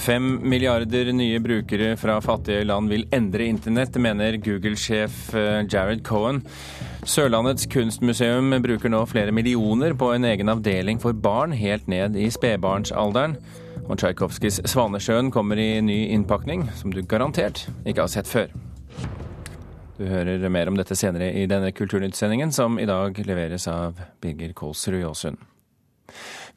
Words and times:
Fem 0.00 0.38
milliarder 0.48 1.12
nye 1.12 1.40
brukere 1.40 1.96
fra 1.96 2.14
fattige 2.24 2.64
land 2.64 2.88
vil 2.88 3.02
endre 3.12 3.44
internett, 3.44 3.98
mener 4.00 4.38
Google-sjef 4.40 5.34
eh, 5.36 5.66
Jared 5.68 6.00
Cohen. 6.08 6.40
Sørlandets 7.04 7.68
kunstmuseum 7.68 8.54
bruker 8.64 8.88
nå 8.88 9.02
flere 9.10 9.34
millioner 9.36 9.92
på 9.92 10.08
en 10.14 10.24
egen 10.24 10.48
avdeling 10.48 11.02
for 11.02 11.12
barn 11.12 11.52
helt 11.52 11.84
ned 11.92 12.16
i 12.16 12.30
spedbarnsalderen. 12.32 13.36
Og 13.90 14.00
Tsjajkovskijs 14.00 14.62
'Svanesjøen' 14.64 15.28
kommer 15.34 15.60
i 15.60 15.82
ny 15.84 15.98
innpakning, 16.16 16.64
som 16.80 16.96
du 16.96 17.02
garantert 17.04 17.66
ikke 17.84 18.06
har 18.06 18.08
sett 18.08 18.30
før. 18.30 18.48
Du 19.98 20.06
hører 20.08 20.48
mer 20.48 20.72
om 20.72 20.80
dette 20.80 20.96
senere 20.96 21.28
i 21.36 21.44
denne 21.44 21.74
Kulturnytt-sendingen, 21.76 22.56
som 22.56 22.80
i 22.80 22.88
dag 22.88 23.20
leveres 23.20 23.68
av 23.68 24.00
Birger 24.22 24.56
Kolsrud 24.56 25.02
Jåsund. 25.02 25.36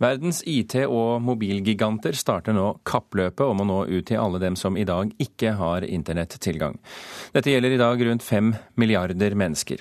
Verdens 0.02 0.44
IT- 0.48 0.88
og 0.88 1.22
mobilgiganter 1.22 2.14
starter 2.18 2.54
nå 2.54 2.80
kappløpet 2.86 3.46
om 3.46 3.62
å 3.62 3.68
nå 3.70 3.80
ut 3.92 4.06
til 4.08 4.18
alle 4.18 4.40
dem 4.40 4.56
som 4.56 4.78
i 4.78 4.84
dag 4.88 5.12
ikke 5.20 5.56
har 5.60 5.86
internettilgang. 5.86 6.80
Dette 7.34 7.52
gjelder 7.52 7.72
i 7.72 7.82
dag 7.82 8.06
rundt 8.06 8.24
fem 8.24 8.56
milliarder 8.76 9.36
mennesker. 9.36 9.78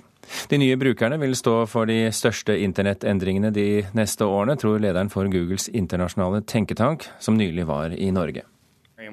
De 0.48 0.58
nye 0.58 0.76
brukerne 0.76 1.18
vil 1.18 1.34
stå 1.36 1.66
for 1.66 1.86
de 1.86 2.06
største 2.14 2.54
internettendringene 2.62 3.50
de 3.52 3.82
neste 3.92 4.24
årene, 4.24 4.56
tror 4.56 4.78
lederen 4.78 5.10
for 5.10 5.26
Googles 5.26 5.68
internasjonale 5.68 6.42
tenketank, 6.46 7.08
som 7.18 7.36
nylig 7.36 7.66
var 7.66 7.90
i 7.92 8.10
Norge. 8.10 8.42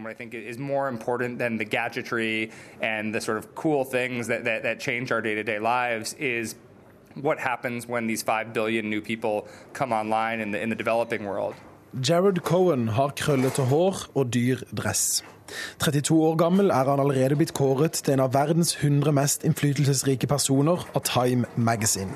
what 0.04 0.12
I 0.12 0.14
think 0.14 0.34
is 0.36 0.60
more 0.60 0.88
important 0.88 1.40
than 1.40 1.58
gadgetry 1.58 2.52
and 2.80 3.14
the 3.14 3.20
sort 3.20 3.38
of 3.38 3.56
cool 3.56 3.84
things 3.84 4.28
that, 4.28 4.44
that, 4.44 4.62
that 4.64 4.80
change 4.80 5.12
our 5.12 5.22
day 5.22 5.36
what 7.22 7.40
happens 7.40 7.88
when 7.88 8.08
these 8.08 8.24
5 8.24 8.54
billion 8.54 8.90
new 8.90 9.02
people 9.02 9.48
come 9.74 9.92
online 9.94 10.40
in 10.42 10.52
the, 10.52 10.62
in 10.62 10.70
the 10.70 10.76
developing 10.76 11.26
world. 11.26 11.56
Jared 12.02 12.44
Cohen 12.44 12.88
har 12.88 13.16
krøllete 13.18 13.66
hår 13.66 14.06
og 14.16 14.34
dyr 14.34 14.58
dress. 14.78 15.24
32 15.80 16.22
år 16.22 16.36
gammel 16.36 16.70
er 16.70 16.86
han 16.90 17.00
allerede 17.00 17.36
blitt 17.36 17.54
kåret 17.58 17.98
til 18.06 18.14
en 18.14 18.24
av 18.28 18.34
verdens 18.36 18.76
100 18.78 19.12
mest 19.18 19.46
innflytelsesrike 19.48 20.30
personer 20.30 20.86
av 20.94 21.02
Time 21.10 21.50
Magazine. 21.56 22.14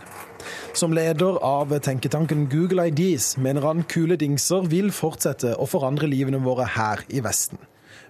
Som 0.77 0.93
leder 0.93 1.39
av 1.41 1.73
tenketanken 1.79 2.45
Google 2.51 2.87
Ideas 2.91 3.33
mener 3.37 3.65
han 3.65 3.83
kule 3.89 4.19
dingser 4.19 4.69
vil 4.69 4.91
fortsette 4.93 5.55
å 5.57 5.69
forandre 5.69 6.09
livene 6.11 6.43
våre 6.45 6.69
her 6.77 7.01
i 7.09 7.23
Vesten. 7.25 7.57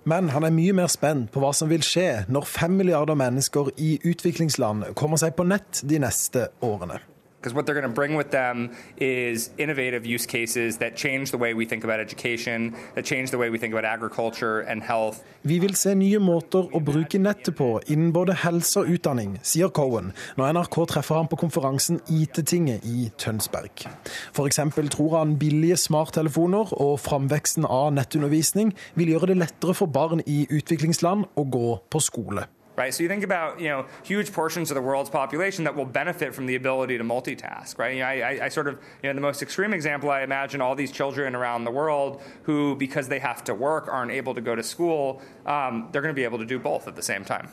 Men 0.10 0.30
han 0.34 0.44
er 0.44 0.52
mye 0.52 0.76
mer 0.76 0.92
spent 0.92 1.32
på 1.32 1.40
hva 1.40 1.54
som 1.56 1.70
vil 1.72 1.84
skje 1.86 2.26
når 2.32 2.50
fem 2.50 2.76
milliarder 2.76 3.16
mennesker 3.16 3.72
i 3.80 3.96
utviklingsland 4.04 4.90
kommer 5.00 5.22
seg 5.22 5.38
på 5.38 5.48
nett 5.48 5.80
de 5.88 6.02
neste 6.04 6.50
årene. 6.64 7.00
Because 7.44 7.54
what 7.54 7.66
they're 7.66 7.76
going 7.76 7.92
to 7.92 8.00
bring 8.02 8.16
with 8.16 8.32
them 8.32 8.72
is 8.96 9.50
innovative 9.58 10.06
use 10.06 10.26
cases 10.26 10.78
that 10.78 10.96
change 10.96 11.32
the 11.32 11.38
way 11.38 11.54
we 11.54 11.66
think 11.66 11.84
about 11.84 12.00
education, 12.00 12.74
that 12.96 13.04
change 13.04 13.32
the 13.32 13.38
way 13.38 13.50
we 13.50 13.58
think 13.58 13.74
about 13.74 13.84
agriculture 13.84 14.62
and 14.62 14.82
health. 14.82 15.20
Vi 15.42 15.60
vil 15.60 15.76
se 15.76 15.92
nye 16.00 16.22
måter 16.24 16.72
å 16.72 16.80
bruke 16.80 17.20
nettet 17.20 17.58
på 17.60 17.68
innen 17.92 18.14
både 18.16 18.38
helse 18.46 18.80
og 18.80 18.94
utdanning, 18.96 19.36
sier 19.44 19.74
Cohen 19.76 20.14
når 20.40 20.56
NRK 20.56 20.80
treffer 20.94 21.20
ham 21.20 21.28
på 21.28 21.42
konferansen 21.44 22.00
IT-tinget 22.08 22.88
i 22.88 23.10
Tønsberg. 23.20 23.90
F.eks. 24.32 24.64
tror 24.96 25.20
han 25.20 25.36
billige 25.36 25.76
smarttelefoner 25.84 26.72
og 26.80 26.96
framveksten 27.04 27.68
av 27.68 27.92
nettundervisning 28.00 28.72
vil 28.96 29.18
gjøre 29.18 29.34
det 29.34 29.42
lettere 29.44 29.76
for 29.76 29.92
barn 29.92 30.24
i 30.24 30.46
utviklingsland 30.48 31.28
å 31.36 31.44
gå 31.44 31.80
på 31.92 32.08
skole. 32.08 32.48
Right? 32.76 32.94
So 32.94 33.04
you 33.04 33.10
think 33.10 33.24
about 33.24 33.60
you 33.60 33.70
know 33.70 33.86
huge 34.04 34.32
portions 34.32 34.72
of 34.72 34.76
the 34.76 34.82
world's 34.82 35.10
population 35.10 35.64
that 35.66 35.76
will 35.76 35.86
benefit 35.86 36.34
from 36.36 36.46
the 36.46 36.56
ability 36.56 36.98
to 36.98 37.04
multitask, 37.04 37.78
right? 37.78 37.94
You 37.94 38.00
know, 38.00 38.08
I, 38.08 38.46
I, 38.46 38.50
sort 38.50 38.68
of 38.68 38.80
you 39.02 39.10
know 39.10 39.14
the 39.14 39.22
most 39.22 39.42
extreme 39.42 39.74
example 39.74 40.10
I 40.10 40.22
imagine 40.22 40.62
all 40.62 40.76
these 40.76 40.92
children 40.92 41.36
around 41.36 41.64
the 41.64 41.72
world 41.72 42.22
who 42.44 42.76
because 42.76 43.08
they 43.08 43.20
have 43.20 43.44
to 43.46 43.54
work 43.54 43.88
aren't 43.88 44.12
able 44.12 44.34
to 44.36 44.42
go 44.42 44.56
to 44.56 44.64
school. 44.64 45.22
Um, 45.46 45.90
they're 45.92 46.02
going 46.02 46.16
to 46.16 46.20
be 46.20 46.26
able 46.26 46.40
to 46.40 46.46
do 46.46 46.60
both 46.60 46.88
at 46.88 46.96
the 46.96 47.04
same 47.04 47.24
time. 47.26 47.48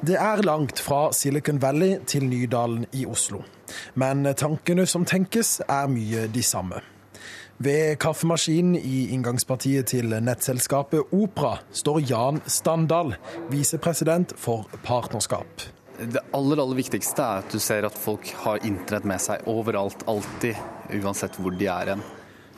Det 0.00 0.14
er 0.14 0.42
langt 0.42 0.80
fra 0.80 1.12
Silicon 1.12 1.62
Valley 1.62 1.98
til 2.06 2.24
Nydalen 2.24 2.86
i 2.92 3.06
Oslo. 3.06 3.40
Men 3.94 4.34
tankene 4.38 4.86
som 4.86 5.04
tenkes, 5.04 5.60
er 5.68 5.88
mye 5.90 6.28
de 6.30 6.42
samme. 6.42 6.78
Ved 7.58 7.96
kaffemaskinen 7.96 8.76
i 8.76 9.06
inngangspartiet 9.16 9.88
til 9.88 10.12
nettselskapet 10.12 11.14
Opera 11.16 11.54
står 11.72 12.02
Jan 12.04 12.42
Standal, 12.52 13.14
visepresident 13.48 14.34
for 14.36 14.68
partnerskap. 14.84 15.64
Det 15.96 16.20
aller 16.36 16.60
aller 16.60 16.76
viktigste 16.76 17.24
er 17.24 17.40
at 17.40 17.56
du 17.56 17.56
ser 17.62 17.88
at 17.88 17.96
folk 17.96 18.28
har 18.42 18.60
internett 18.60 19.08
med 19.08 19.24
seg 19.24 19.48
overalt, 19.48 20.04
alltid, 20.04 20.60
uansett 21.00 21.40
hvor 21.40 21.56
de 21.56 21.70
er 21.72 21.94
hen. 21.94 22.04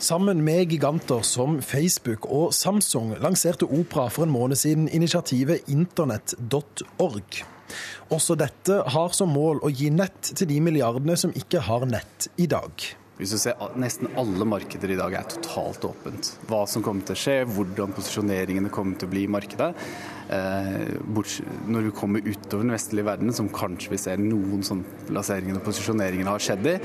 Sammen 0.03 0.43
med 0.43 0.75
giganter 0.75 1.23
som 1.23 1.61
Facebook 1.63 2.27
og 2.27 2.51
Samsung 2.55 3.15
lanserte 3.23 3.71
Opera 3.71 4.11
for 4.11 4.27
en 4.27 4.35
måned 4.35 4.59
siden 4.59 4.91
initiativet 4.91 5.71
internett.org. 5.71 7.43
Også 8.11 8.35
dette 8.39 8.83
har 8.95 9.15
som 9.15 9.31
mål 9.31 9.63
å 9.63 9.71
gi 9.71 9.93
nett 9.95 10.35
til 10.35 10.51
de 10.51 10.59
milliardene 10.65 11.15
som 11.19 11.35
ikke 11.39 11.63
har 11.71 11.87
nett 11.87 12.33
i 12.35 12.51
dag. 12.51 12.98
Hvis 13.19 13.33
du 13.34 13.39
ser 13.41 13.59
Nesten 13.79 14.12
alle 14.19 14.47
markeder 14.47 14.93
i 14.95 14.99
dag 14.99 15.15
er 15.19 15.27
totalt 15.27 15.83
åpent. 15.89 16.31
Hva 16.47 16.62
som 16.71 16.84
kommer 16.87 17.03
til 17.06 17.17
å 17.17 17.19
skje, 17.19 17.37
hvordan 17.51 17.95
posisjoneringene 17.97 18.71
kommer 18.75 18.99
til 18.99 19.09
å 19.09 19.12
bli 19.12 19.25
i 19.27 19.31
markedet. 19.31 19.73
Eh, 20.31 20.93
når 21.67 21.89
du 21.89 21.91
kommer 21.97 22.23
utover 22.23 22.62
den 22.62 22.75
vestlige 22.77 23.09
verden, 23.09 23.33
som 23.34 23.51
kanskje 23.51 23.91
vi 23.95 23.99
ser 23.99 24.23
noen 24.23 24.62
sånn 24.67 24.84
plasseringer 25.09 25.59
og 25.59 25.67
posisjoneringer 25.67 26.31
har 26.31 26.45
skjedd 26.45 26.69
i, 26.71 26.77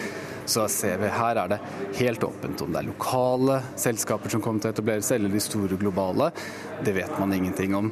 så 0.49 0.65
ser 0.71 0.97
vi 1.03 1.11
her 1.13 1.37
er 1.43 1.53
det 1.53 1.59
helt 1.99 2.25
åpent. 2.25 2.65
Om 2.65 2.73
det 2.73 2.81
er 2.81 2.89
lokale 2.89 3.59
selskaper 3.85 4.33
som 4.33 4.41
kommer 4.41 4.63
til 4.63 4.71
å 4.71 4.77
etablere 4.77 5.05
seg, 5.05 5.21
eller 5.21 5.35
de 5.37 5.43
store 5.43 5.77
globale, 5.77 6.31
det 6.81 6.95
vet 6.97 7.13
man 7.21 7.35
ingenting 7.35 7.77
om. 7.77 7.91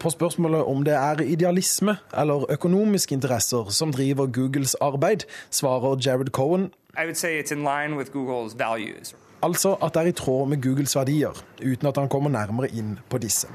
På 0.00 0.12
spørsmålet 0.12 0.68
om 0.68 0.84
det 0.84 0.94
er 0.96 1.20
idealisme 1.24 1.98
eller 2.16 2.46
økonomiske 2.52 3.16
interesser 3.16 3.72
som 3.72 3.92
driver 3.92 4.28
Googles 4.32 4.76
arbeid, 4.80 5.26
svarer 5.52 6.00
Jared 6.00 6.32
Cohen 6.36 6.70
I 6.96 7.04
would 7.04 7.16
say 7.16 7.38
it's 7.38 7.52
in 7.52 7.62
line 7.62 7.96
with 7.96 8.12
Google's 8.12 8.54
values. 8.54 9.14
Altså 9.42 9.76
at 9.80 9.94
det 9.94 10.00
er 10.02 10.10
i 10.10 10.16
tråd 10.16 10.48
med 10.52 10.60
Googles 10.60 10.96
verdier, 10.96 11.36
uten 11.62 11.88
at 11.88 11.96
han 11.96 12.10
kommer 12.12 12.32
nærmere 12.32 12.68
inn 12.76 12.98
på 13.08 13.20
disse. 13.22 13.48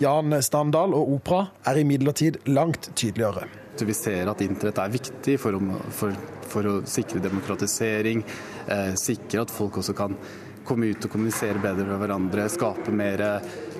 Jan 0.00 0.32
Standal 0.42 0.94
og 0.96 1.10
Opera 1.16 1.42
er 1.68 1.80
imidlertid 1.82 2.38
langt 2.48 2.88
tydeligere. 2.96 3.48
Vi 3.80 3.96
ser 3.96 4.28
at 4.28 4.40
internett 4.44 4.78
er 4.80 4.92
viktig 4.92 5.34
for 5.40 5.56
å, 5.56 5.60
for, 5.96 6.16
for 6.48 6.68
å 6.68 6.72
sikre 6.88 7.20
demokratisering, 7.24 8.22
eh, 8.68 8.94
sikre 9.00 9.44
at 9.44 9.52
folk 9.52 9.80
også 9.80 9.96
kan 9.96 10.16
komme 10.64 10.90
ut 10.92 11.04
og 11.04 11.12
kommunisere 11.12 11.60
bedre 11.60 11.86
med 11.88 12.00
hverandre, 12.00 12.46
skape 12.52 12.92
mer 12.94 13.24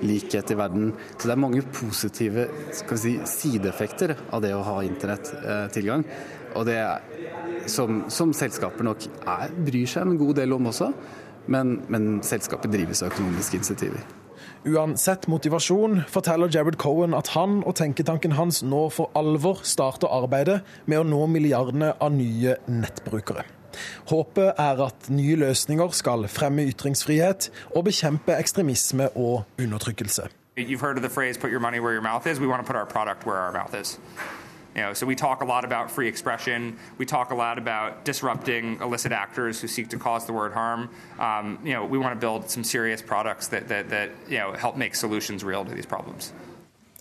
likhet 0.03 0.51
i 0.51 0.57
verden. 0.59 0.91
Så 1.15 1.29
det 1.29 1.35
er 1.35 1.41
mange 1.41 1.63
positive 1.73 2.47
si, 2.73 3.15
sideeffekter 3.29 4.15
av 4.33 4.41
det 4.43 4.53
å 4.57 4.63
ha 4.65 4.81
internettilgang. 4.85 6.05
Og 6.55 6.65
det 6.67 6.79
som, 7.71 8.03
som 8.11 8.33
selskaper 8.35 8.85
nok 8.85 9.05
er, 9.21 9.53
bryr 9.65 9.89
seg 9.89 10.07
en 10.07 10.19
god 10.19 10.39
del 10.41 10.55
om 10.57 10.71
også. 10.71 10.91
Men, 11.51 11.79
men 11.89 12.19
selskapet 12.25 12.71
drives 12.73 13.01
av 13.01 13.13
økonomiske 13.13 13.57
insentiver. 13.61 14.03
Uansett 14.61 15.25
motivasjon 15.25 16.03
forteller 16.09 16.51
Jared 16.53 16.77
Cohen 16.81 17.15
at 17.17 17.31
han 17.33 17.63
og 17.65 17.73
tenketanken 17.79 18.35
hans 18.37 18.61
nå 18.61 18.83
for 18.93 19.09
alvor 19.17 19.63
starter 19.65 20.11
arbeidet 20.13 20.59
med 20.85 21.01
å 21.01 21.07
nå 21.07 21.23
milliardene 21.33 21.95
av 21.97 22.13
nye 22.13 22.59
nettbrukere. 22.69 23.47
Håpet 24.11 24.59
er 24.59 24.83
at 24.85 25.09
nye 25.09 25.39
løsninger 25.39 25.95
skal 25.97 26.27
fremme 26.29 26.67
ytringsfrihet 26.69 27.49
og 27.71 27.87
bekjempe 27.87 28.35
ekstremisme 28.37 29.09
og 29.15 29.47
undertrykkelse. 29.57 30.29
You've 30.57 30.81
heard 30.81 30.97
of 30.97 31.01
the 31.01 31.09
phrase 31.09 31.39
"put 31.39 31.49
your 31.49 31.61
money 31.61 31.79
where 31.79 31.93
your 31.93 32.03
mouth 32.03 32.27
is." 32.27 32.39
We 32.39 32.47
want 32.47 32.61
to 32.61 32.67
put 32.67 32.75
our 32.75 32.85
product 32.85 33.25
where 33.25 33.39
our 33.39 33.51
mouth 33.51 33.73
is. 33.81 33.97
You 34.75 34.81
know, 34.81 34.93
so 34.93 35.05
we 35.05 35.15
talk 35.15 35.41
a 35.41 35.45
lot 35.45 35.65
about 35.65 35.91
free 35.91 36.07
expression. 36.07 36.77
We 36.97 37.05
talk 37.05 37.31
a 37.31 37.35
lot 37.35 37.57
about 37.57 38.05
disrupting 38.05 38.79
illicit 38.81 39.11
actors 39.11 39.59
who 39.59 39.67
seek 39.67 39.89
to 39.89 39.97
cause 39.97 40.25
the 40.25 40.33
word 40.33 40.53
harm. 40.53 40.89
Um, 41.19 41.59
you 41.63 41.73
know, 41.73 41.85
we 41.85 41.97
want 41.97 42.13
to 42.13 42.19
build 42.19 42.49
some 42.49 42.63
serious 42.63 43.01
products 43.01 43.49
that, 43.49 43.67
that, 43.67 43.89
that 43.89 44.09
you 44.29 44.37
know, 44.37 44.53
help 44.53 44.77
make 44.77 44.95
solutions 44.95 45.43
real 45.43 45.65
to 45.65 45.73
these 45.73 45.85
problems. 45.85 46.31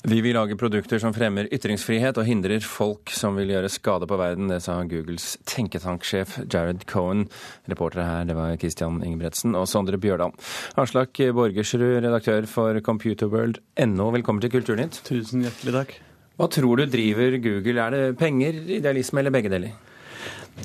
Vi 0.03 0.21
vil 0.25 0.33
lage 0.33 0.57
produkter 0.57 0.99
som 0.99 1.13
fremmer 1.13 1.49
ytringsfrihet 1.53 2.17
og 2.17 2.25
hindrer 2.25 2.65
folk 2.65 3.13
som 3.13 3.37
vil 3.37 3.53
gjøre 3.53 3.69
skade 3.69 4.09
på 4.09 4.17
verden. 4.17 4.49
Det 4.49 4.63
sa 4.65 4.79
Googles 4.89 5.35
tenketanksjef 5.45 6.39
Jared 6.47 6.87
Cohen. 6.89 7.27
Reportere 7.69 8.09
her 8.09 8.25
det 8.25 8.39
var 8.39 8.57
Christian 8.57 9.03
Ingebretsen 9.05 9.53
og 9.55 9.69
Sondre 9.69 10.01
Bjørdal. 10.01 10.33
Aslak 10.81 11.21
Borgersrud, 11.37 12.01
redaktør 12.01 12.49
for 12.49 12.81
computerworld.no, 12.81 14.13
velkommen 14.17 14.41
til 14.41 14.57
Kulturnytt. 14.57 15.05
Tusen 15.05 15.45
hjertelig 15.45 15.83
takk. 15.83 16.01
Hva 16.41 16.49
tror 16.49 16.81
du 16.81 16.89
driver 16.89 17.37
Google? 17.45 17.85
Er 17.85 17.93
det 17.93 18.19
penger, 18.21 18.63
idealisme 18.81 19.21
eller 19.21 19.35
begge 19.35 19.53
deler? 19.53 19.77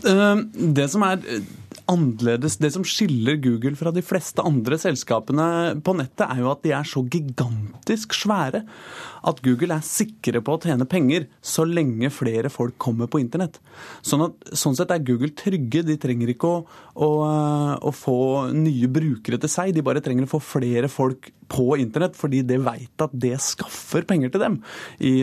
Eh, 0.07 0.41
det 0.79 0.87
som 0.93 1.03
er 1.03 1.19
annerledes. 1.91 2.57
Det 2.57 2.71
som 2.73 2.85
skiller 2.87 3.37
Google 3.41 3.75
fra 3.77 3.91
de 3.93 4.03
fleste 4.05 4.43
andre 4.45 4.77
selskapene 4.81 5.47
på 5.85 5.95
nettet, 5.97 6.25
er 6.27 6.41
jo 6.41 6.51
at 6.51 6.63
de 6.65 6.73
er 6.75 6.87
så 6.87 7.03
gigantisk 7.11 8.15
svære 8.17 8.63
at 9.25 9.41
Google 9.45 9.77
er 9.77 9.85
sikre 9.85 10.41
på 10.45 10.55
å 10.55 10.61
tjene 10.61 10.87
penger 10.89 11.27
så 11.45 11.65
lenge 11.67 12.11
flere 12.13 12.51
folk 12.53 12.77
kommer 12.81 13.09
på 13.11 13.21
internett. 13.21 13.59
Sånn, 14.05 14.27
at, 14.27 14.53
sånn 14.57 14.77
sett 14.77 14.93
er 14.93 15.05
Google 15.05 15.33
trygge. 15.37 15.85
De 15.85 15.97
trenger 16.01 16.33
ikke 16.33 16.51
å, 16.51 16.59
å, 16.95 17.09
å, 17.81 17.93
få 17.95 18.19
nye 18.53 18.89
brukere 18.91 19.41
til 19.41 19.51
seg, 19.51 19.73
de 19.75 19.85
bare 19.85 20.03
trenger 20.05 20.27
å 20.27 20.35
få 20.35 20.41
flere 20.43 20.91
folk 20.91 21.31
på 21.51 21.77
internett, 21.81 22.15
fordi 22.17 22.41
de 22.47 22.57
veit 22.63 23.03
at 23.03 23.13
det 23.13 23.35
skaffer 23.43 24.05
penger 24.07 24.31
til 24.33 24.41
dem 24.41 24.57
i, 24.99 25.13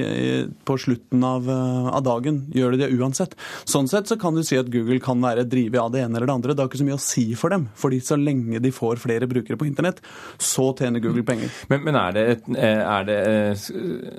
på 0.67 0.77
slutten 0.81 1.25
av, 1.27 1.49
av, 1.49 2.01
dagen. 2.07 2.43
Gjør 2.55 2.75
de 2.75 2.83
det 2.83 2.91
uansett. 2.97 3.35
Sånn 3.69 3.91
sett 3.91 4.11
så 4.11 4.19
kan 4.21 4.37
du 4.37 4.43
si 4.47 4.59
at 4.59 4.71
Google 4.73 5.01
kan 5.03 5.23
være 5.23 5.47
drevet 5.49 5.81
av 5.83 5.93
det 5.95 6.05
ene 6.05 6.19
eller 6.19 6.31
det 6.31 6.37
andre. 6.37 6.57
Det 6.57 6.65
har 6.65 6.71
ikke 6.71 6.83
så 6.83 6.89
mye 6.89 6.99
å 6.99 7.03
si 7.03 7.27
for 7.39 7.55
dem, 7.55 7.69
fordi 7.79 8.01
så 8.05 8.19
lenge 8.21 8.63
de 8.63 8.73
får 8.75 9.03
flere 9.03 9.29
brukere 9.31 9.59
på 9.59 9.69
internett, 9.69 10.03
så 10.39 10.71
tjener 10.79 11.03
Google 11.03 11.25
penger. 11.27 11.53
Men, 11.73 11.85
men 11.87 11.99
er, 11.99 12.17
det, 12.17 12.25
er, 12.59 13.09
det, 13.09 13.19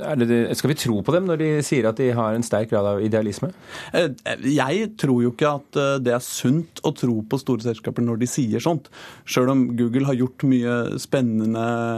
er, 0.03 0.23
det, 0.23 0.41
Skal 0.59 0.73
vi 0.73 0.79
tro 0.79 0.99
på 1.05 1.15
dem 1.15 1.27
når 1.29 1.41
de 1.41 1.51
sier 1.65 1.87
at 1.89 1.99
de 1.99 2.11
har 2.15 2.35
en 2.35 2.45
sterk 2.45 2.71
grad 2.73 2.87
av 2.93 3.03
idealisme? 3.03 3.51
Eh, 3.95 4.11
jeg 4.53 4.91
tror 4.99 5.23
jo 5.23 5.33
ikke 5.33 5.55
at 5.59 5.79
eh, 5.79 5.95
det 6.03 6.15
er 6.15 6.23
sunt 6.25 6.83
å 6.83 6.93
tro 6.97 7.21
på 7.27 7.39
store 7.41 7.65
selskaper 7.65 8.05
når 8.05 8.23
de 8.23 8.29
sier 8.29 8.63
sånt. 8.63 8.89
Sjøl 9.29 9.51
om 9.53 9.65
Google 9.77 10.07
har 10.09 10.19
gjort 10.19 10.47
mye 10.49 10.77
spennende 11.01 11.63
Eh, 11.63 11.92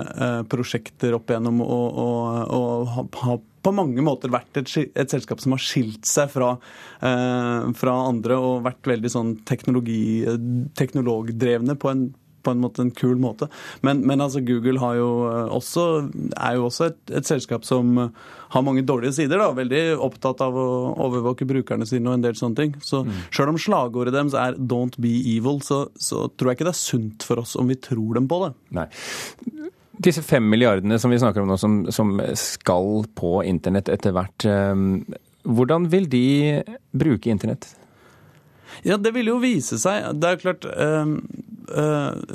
prosjekter 0.52 1.18
opp 1.18 1.32
igjennom 1.32 1.64
og, 1.66 2.00
og, 2.06 2.56
og 2.56 3.20
har 3.24 3.44
på 3.66 3.72
mange 3.74 4.04
måter 4.06 4.30
vært 4.34 4.58
et, 4.60 4.68
et, 4.94 5.10
selskap 5.10 5.40
som 5.42 5.52
har 5.56 5.62
skilt 5.64 6.06
seg 6.10 6.30
fra, 6.34 6.50
eh, 7.02 7.72
fra 7.80 7.94
andre 8.12 8.36
og 8.38 8.64
vært 8.68 8.88
veldig 8.92 9.10
sånn 9.12 9.32
teknologdrevne 9.48 11.76
på 11.80 11.90
en 11.94 12.02
på 12.46 12.54
en 12.54 12.62
måte 12.62 12.84
en 12.84 12.92
kul 12.94 13.18
måte. 13.18 13.48
Men, 13.82 14.04
men 14.06 14.22
altså 14.22 14.38
Google 14.46 14.78
jo 15.00 15.26
eh, 15.26 15.50
også, 15.50 16.06
er 16.38 16.60
jo 16.60 16.68
også 16.68 16.84
et, 16.92 17.00
et, 17.10 17.26
selskap 17.26 17.66
som 17.66 18.14
har 18.54 18.62
mange 18.62 18.86
dårlige 18.86 19.18
sider. 19.18 19.42
da, 19.42 19.50
Veldig 19.58 19.98
opptatt 19.98 20.38
av 20.46 20.54
å 20.54 20.94
overvåke 21.08 21.42
brukerne 21.50 21.90
sine 21.90 22.06
og 22.12 22.16
en 22.20 22.26
del 22.28 22.38
sånne 22.38 22.58
ting. 22.60 22.78
Så 22.86 23.02
mm. 23.02 23.10
Sjøl 23.34 23.50
om 23.56 23.58
slagordet 23.58 24.14
deres 24.14 24.38
er 24.38 24.54
'don't 24.60 24.94
be 25.02 25.18
evil', 25.34 25.66
så, 25.66 25.90
så 25.98 26.30
tror 26.38 26.48
jeg 26.52 26.56
ikke 26.60 26.70
det 26.70 26.76
er 26.76 26.86
sunt 26.86 27.26
for 27.26 27.42
oss 27.42 27.58
om 27.58 27.66
vi 27.74 27.82
tror 27.82 28.14
dem 28.20 28.30
på 28.30 28.38
det. 28.46 28.54
Nei. 28.78 28.88
Disse 30.04 30.24
fem 30.26 30.44
milliardene 30.50 31.00
som 31.00 31.14
vi 31.14 31.20
snakker 31.22 31.44
om 31.44 31.50
nå, 31.52 31.58
som, 31.62 31.80
som 31.94 32.18
skal 32.40 33.06
på 33.16 33.38
internett 33.48 33.92
etter 33.94 34.16
hvert. 34.16 34.48
Eh, 34.50 34.76
hvordan 35.46 35.90
vil 35.92 36.10
de 36.10 36.26
bruke 36.96 37.30
internett? 37.32 37.68
Ja, 38.84 38.98
det 38.98 39.14
vil 39.16 39.30
jo 39.30 39.38
vise 39.40 39.78
seg. 39.80 40.10
Det 40.20 40.28
er 40.28 40.36
jo 40.36 40.42
klart 40.42 40.66
øh, 40.68 41.06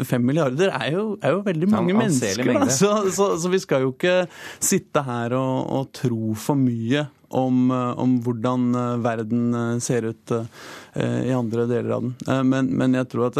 Fem 0.08 0.24
milliarder 0.26 0.72
er 0.72 0.88
jo, 0.94 1.04
er 1.22 1.36
jo 1.36 1.42
veldig 1.46 1.68
mange 1.70 1.94
mennesker. 1.94 2.50
Så, 2.80 2.90
så, 3.14 3.26
så, 3.38 3.50
vi 3.52 3.60
skal 3.62 3.84
jo 3.84 3.92
ikke 3.92 4.26
sitte 4.58 5.02
her 5.06 5.36
og, 5.38 5.56
og 5.76 5.90
tro 5.94 6.34
for 6.38 6.58
mye 6.58 7.04
om, 7.30 7.70
om, 7.70 8.16
hvordan 8.24 8.72
verden 9.04 9.78
ser 9.78 10.08
ut 10.10 10.32
i 10.98 11.30
andre 11.30 11.68
deler 11.70 11.94
av 11.94 12.08
den. 12.08 12.14
Men, 12.50 12.72
men, 12.74 12.96
jeg 12.98 13.06
tror 13.06 13.30
at 13.30 13.38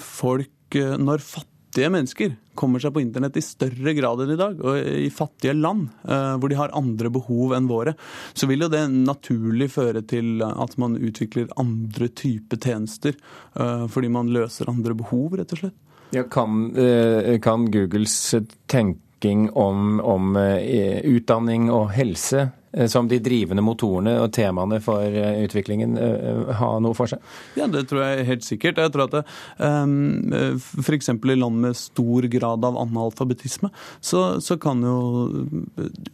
folk 0.00 0.48
Når 0.80 1.24
fattige 1.24 1.90
mennesker 1.92 2.34
kommer 2.54 2.82
seg 2.82 2.92
på 2.92 3.00
internett 3.00 3.36
i 3.40 3.44
større 3.44 3.94
grad 3.96 4.20
enn 4.24 4.34
i 4.34 4.38
dag, 4.40 4.58
og 4.60 4.76
i 4.76 5.08
fattige 5.12 5.54
land 5.56 5.88
eh, 6.04 6.34
hvor 6.36 6.52
de 6.52 6.58
har 6.58 6.74
andre 6.76 7.10
behov 7.12 7.54
enn 7.56 7.68
våre, 7.70 7.94
så 8.36 8.48
vil 8.50 8.66
jo 8.66 8.70
det 8.72 8.82
naturlig 8.92 9.70
føre 9.72 10.04
til 10.04 10.44
at 10.44 10.76
man 10.80 10.98
utvikler 11.00 11.52
andre 11.60 12.10
typer 12.12 12.60
tjenester. 12.60 13.16
Eh, 13.56 13.86
fordi 13.88 14.12
man 14.12 14.32
løser 14.34 14.70
andre 14.72 14.96
behov, 14.98 15.38
rett 15.40 15.56
og 15.56 15.64
slett. 15.64 15.78
Ja, 16.12 16.26
kan, 16.28 16.66
eh, 16.76 17.38
kan 17.40 17.70
Googles 17.72 18.34
tenking 18.68 19.48
om, 19.56 19.96
om 20.04 20.36
utdanning 20.36 21.70
og 21.72 21.88
helse 21.96 22.50
Eh, 22.50 22.61
som 22.88 23.08
de 23.08 23.18
drivende 23.20 23.62
motorene 23.64 24.14
og 24.22 24.30
temaene 24.32 24.78
for 24.84 25.04
eh, 25.04 25.42
utviklingen 25.44 25.96
eh, 26.00 26.52
ha 26.58 26.70
noe 26.82 26.96
for 26.96 27.10
seg? 27.10 27.20
Ja, 27.58 27.68
det 27.70 27.84
tror 27.90 28.04
jeg 28.06 28.28
helt 28.30 28.46
sikkert. 28.46 28.80
Jeg 28.80 28.92
tror 28.94 29.08
at 29.08 29.32
um, 29.58 30.32
f.eks. 30.80 31.10
i 31.12 31.36
land 31.36 31.60
med 31.66 31.76
stor 31.78 32.28
grad 32.32 32.64
av 32.64 32.78
analfabetisme, 32.80 33.72
så, 34.00 34.24
så, 34.40 34.56
kan 34.62 34.82
jo 34.84 34.96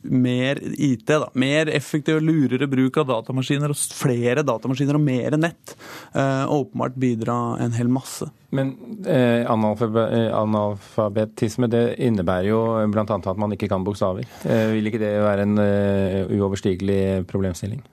mer 0.02 0.60
IT, 0.62 1.06
da, 1.10 1.28
mer 1.38 1.70
effektiv 1.74 2.18
og 2.18 2.26
lurere 2.26 2.68
bruk 2.70 2.96
av 3.02 3.10
datamaskiner 3.12 3.74
og 3.74 3.78
flere 3.98 4.44
datamaskiner 4.46 4.96
og 4.96 5.04
mer 5.04 5.36
nett 5.38 5.74
åpenbart 6.14 6.96
bidra 6.98 7.36
en 7.60 7.74
hel 7.76 7.90
masse. 7.92 8.30
Men 8.56 8.70
eh, 9.04 9.44
analfabetisme 9.44 11.68
det 11.68 12.00
innebærer 12.00 12.48
jo 12.48 12.80
bl.a. 12.88 13.04
at 13.04 13.40
man 13.40 13.52
ikke 13.52 13.68
kan 13.68 13.84
bokstaver. 13.84 14.24
Eh, 14.48 14.72
vil 14.72 14.88
ikke 14.88 15.02
det 15.02 15.10
være 15.20 15.44
en 15.44 15.60
uh, 15.60 16.24
uoverstigelig 16.32 17.28
problemstilling? 17.28 17.84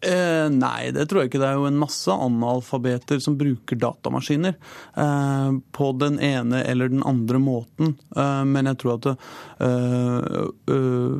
Eh, 0.00 0.46
nei, 0.54 0.90
det 0.94 1.08
tror 1.10 1.22
jeg 1.22 1.32
ikke. 1.32 1.40
Det 1.42 1.48
er 1.48 1.56
jo 1.58 1.66
en 1.66 1.80
masse 1.80 2.12
analfabeter 2.12 3.18
som 3.22 3.34
bruker 3.38 3.78
datamaskiner 3.82 4.54
eh, 4.54 5.48
på 5.74 5.88
den 5.98 6.20
ene 6.22 6.60
eller 6.62 6.92
den 6.92 7.02
andre 7.02 7.40
måten. 7.42 7.96
Eh, 8.14 8.44
men 8.46 8.70
jeg 8.70 8.78
tror 8.78 8.94
at 8.94 9.08
eh, 9.10 10.36
eh, 10.70 11.16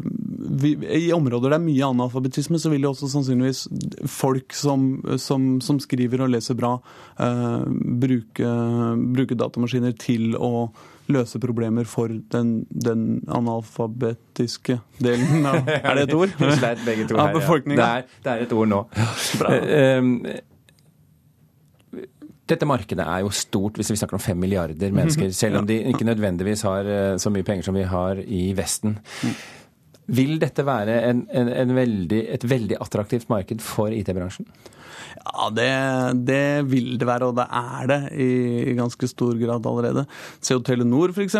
vi, 0.62 0.75
i 1.00 1.10
områder 1.14 1.50
det 1.50 1.58
er 1.58 1.64
mye 1.66 1.88
analfabetisme, 1.90 2.60
så 2.62 2.70
vil 2.70 2.86
jo 2.86 2.92
også 2.94 3.10
sannsynligvis 3.16 3.64
folk 4.06 4.54
som, 4.54 4.92
som, 5.19 5.56
som 5.64 5.82
skriver 5.82 6.22
og 6.22 6.30
leser 6.36 6.58
bra, 6.58 6.76
eh, 7.19 7.66
bruke, 8.04 8.52
bruke 9.19 9.38
datamaskiner 9.42 9.98
til 9.98 10.38
å 10.38 10.69
løse 11.12 11.40
problemer 11.40 11.88
for 11.88 12.12
den, 12.32 12.52
den 12.69 13.06
analfabetiske 13.32 14.78
delen 15.02 15.46
av 15.49 15.62
Er 15.78 15.99
det 15.99 16.08
et 16.08 16.14
ord? 16.16 16.34
Sleit 16.37 16.84
begge 16.87 17.08
to 17.08 17.16
her, 17.19 17.32
ja. 17.32 17.56
Det 17.64 17.78
er, 17.88 18.06
det 18.25 18.32
er, 18.34 18.44
et 18.44 18.55
ord 18.56 18.70
nå. 18.70 18.84
Bra. 19.40 19.55
Eh, 19.56 20.38
dette 22.49 22.69
markedet 22.69 23.05
er 23.05 23.22
jo 23.25 23.31
stort 23.34 23.76
hvis 23.78 23.93
vi 23.93 23.99
snakker 24.00 24.16
om 24.16 24.22
fem 24.22 24.38
milliarder 24.40 24.94
mennesker, 24.94 25.31
selv 25.43 25.62
om 25.62 25.69
de 25.69 25.81
ikke 25.93 26.06
nødvendigvis 26.08 26.64
har 26.69 26.88
eh, 26.88 27.14
så 27.20 27.32
mye 27.34 27.46
penger 27.46 27.69
som 27.69 27.76
vi 27.76 27.87
har 27.88 28.20
i 28.25 28.43
Vesten. 28.56 28.99
Vil 30.08 30.38
dette 30.40 30.64
være 30.64 31.00
en, 31.10 31.22
en, 31.37 31.52
en 31.52 31.76
veldig, 31.76 32.25
et 32.34 32.44
veldig 32.49 32.81
attraktivt 32.81 33.28
marked 33.32 33.62
for 33.64 33.93
IT-bransjen? 33.93 34.49
Ja, 35.19 35.49
det, 35.52 35.70
det, 36.28 36.44
vil 36.70 36.94
det 37.00 37.08
være, 37.08 37.28
og 37.28 37.37
det 37.37 37.46
er 37.49 37.90
det 37.90 37.99
i, 38.16 38.31
i 38.70 38.76
ganske 38.78 39.08
stor 39.10 39.34
grad 39.40 39.66
allerede. 39.66 40.06
CO 40.44 40.60
Telenor 40.64 41.12
f.eks. 41.12 41.37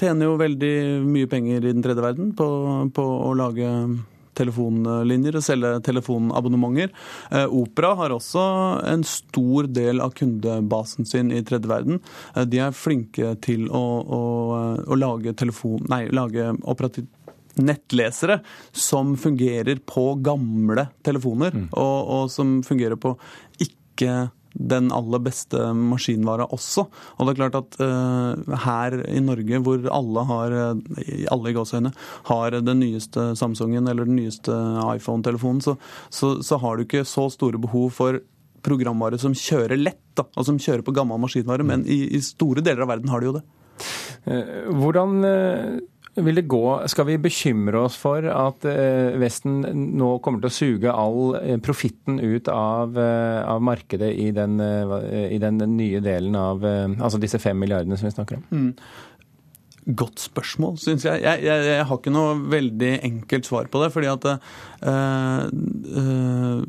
tjener 0.00 0.24
jo 0.28 0.38
veldig 0.40 0.76
mye 1.04 1.28
penger 1.30 1.60
i 1.66 1.74
den 1.74 1.84
tredje 1.84 2.04
verden 2.04 2.32
på, 2.38 2.48
på 2.96 3.04
å 3.04 3.34
lage 3.36 3.68
telefonlinjer 4.40 5.38
og 5.38 5.44
selge 5.44 5.72
telefonabonnementer. 5.86 6.92
Eh, 7.34 7.46
Opera 7.60 7.92
har 7.98 8.14
også 8.14 8.44
en 8.88 9.04
stor 9.06 9.68
del 9.70 10.02
av 10.04 10.14
kundebasen 10.16 11.08
sin 11.08 11.32
i 11.34 11.42
tredje 11.46 11.70
verden. 11.70 12.00
Eh, 12.34 12.46
de 12.48 12.62
er 12.64 12.76
flinke 12.76 13.34
til 13.44 13.68
å, 13.68 13.84
å, 14.00 14.20
å 14.86 14.98
lage, 14.98 15.34
telefon, 15.38 15.82
nei, 15.90 16.06
lage 16.14 16.52
operativ 16.62 17.08
nettlesere 17.58 18.40
som 18.72 19.16
fungerer 19.18 19.80
på 19.86 20.12
gamle 20.24 20.88
telefoner, 21.06 21.54
mm. 21.54 21.70
og, 21.72 21.96
og, 22.16 22.28
som 22.32 22.60
fungerer 22.66 23.00
på 23.00 23.16
ikke 23.60 24.30
den 24.50 24.88
aller 24.90 25.22
beste 25.22 25.68
maskinvara 25.78 26.48
også. 26.50 26.86
Og 27.18 27.26
det 27.26 27.32
er 27.32 27.38
klart 27.38 27.58
at 27.60 27.76
uh, 27.84 28.56
her 28.64 28.96
i 29.06 29.20
Norge, 29.22 29.60
hvor 29.62 29.84
alle 29.94 30.24
har 30.26 30.56
alle 30.56 31.52
i 31.52 31.54
gåsehøyne, 31.54 31.92
har 32.32 32.58
den 32.58 32.82
nyeste 32.82 33.30
Samsungen 33.38 33.86
eller 33.86 34.08
den 34.08 34.18
nyeste 34.18 34.56
iPhone-telefonen, 34.96 35.62
så, 35.62 35.76
så, 36.10 36.40
så, 36.42 36.58
har 36.58 36.76
du 36.76 36.86
ikke 36.86 37.06
så 37.06 37.28
store 37.30 37.62
behov 37.62 37.94
for 37.94 38.18
programvare 38.66 39.20
som 39.20 39.36
kjører 39.36 39.78
lett, 39.78 40.02
da, 40.18 40.26
og 40.36 40.46
som 40.48 40.58
kjører 40.60 40.82
på 40.84 40.94
gammel 40.98 41.22
maskinvare. 41.22 41.64
Men 41.66 41.86
i, 41.86 42.02
i 42.16 42.20
store 42.24 42.64
deler 42.64 42.84
av 42.84 42.94
verden 42.96 43.12
har 43.12 43.22
de 43.22 43.30
jo 43.30 43.38
det. 43.38 43.46
Eh, 44.28 44.68
hvordan 44.76 45.24
eh, 45.24 45.78
vil 46.26 46.40
det 46.40 46.46
gå, 46.50 46.64
Skal 46.90 47.06
vi 47.08 47.18
bekymre 47.22 47.84
oss 47.86 47.96
for 48.00 48.24
at 48.30 48.64
eh, 48.68 49.16
Vesten 49.20 49.60
nå 49.98 50.12
kommer 50.24 50.42
til 50.42 50.50
å 50.50 50.54
suge 50.54 50.94
all 50.94 51.36
eh, 51.40 51.58
profitten 51.62 52.20
ut 52.20 52.48
av, 52.52 52.98
eh, 52.98 53.40
av 53.44 53.62
markedet 53.64 54.10
i 54.14 54.30
den, 54.36 54.58
i 54.60 55.38
den, 55.40 55.62
nye 55.76 56.00
delen 56.04 56.36
av 56.36 56.64
altså 56.64 57.20
disse 57.20 57.38
fem 57.42 57.58
milliardene 57.58 57.98
som 57.98 58.08
vi 58.08 58.14
snakker 58.14 58.40
om? 58.40 58.44
Mm. 58.50 58.72
Godt 59.96 60.20
spørsmål, 60.20 60.76
syns 60.78 61.06
jeg. 61.06 61.22
Jeg, 61.24 61.40
jeg. 61.46 61.64
jeg, 61.70 61.84
har 61.88 61.98
ikke 61.98 62.12
noe 62.12 62.34
veldig 62.52 62.90
enkelt 63.06 63.48
svar 63.48 63.70
på 63.72 63.80
det. 63.82 63.88
fordi 63.94 64.10
at 64.10 64.26
øh, 64.28 65.46
uh, 65.96 66.60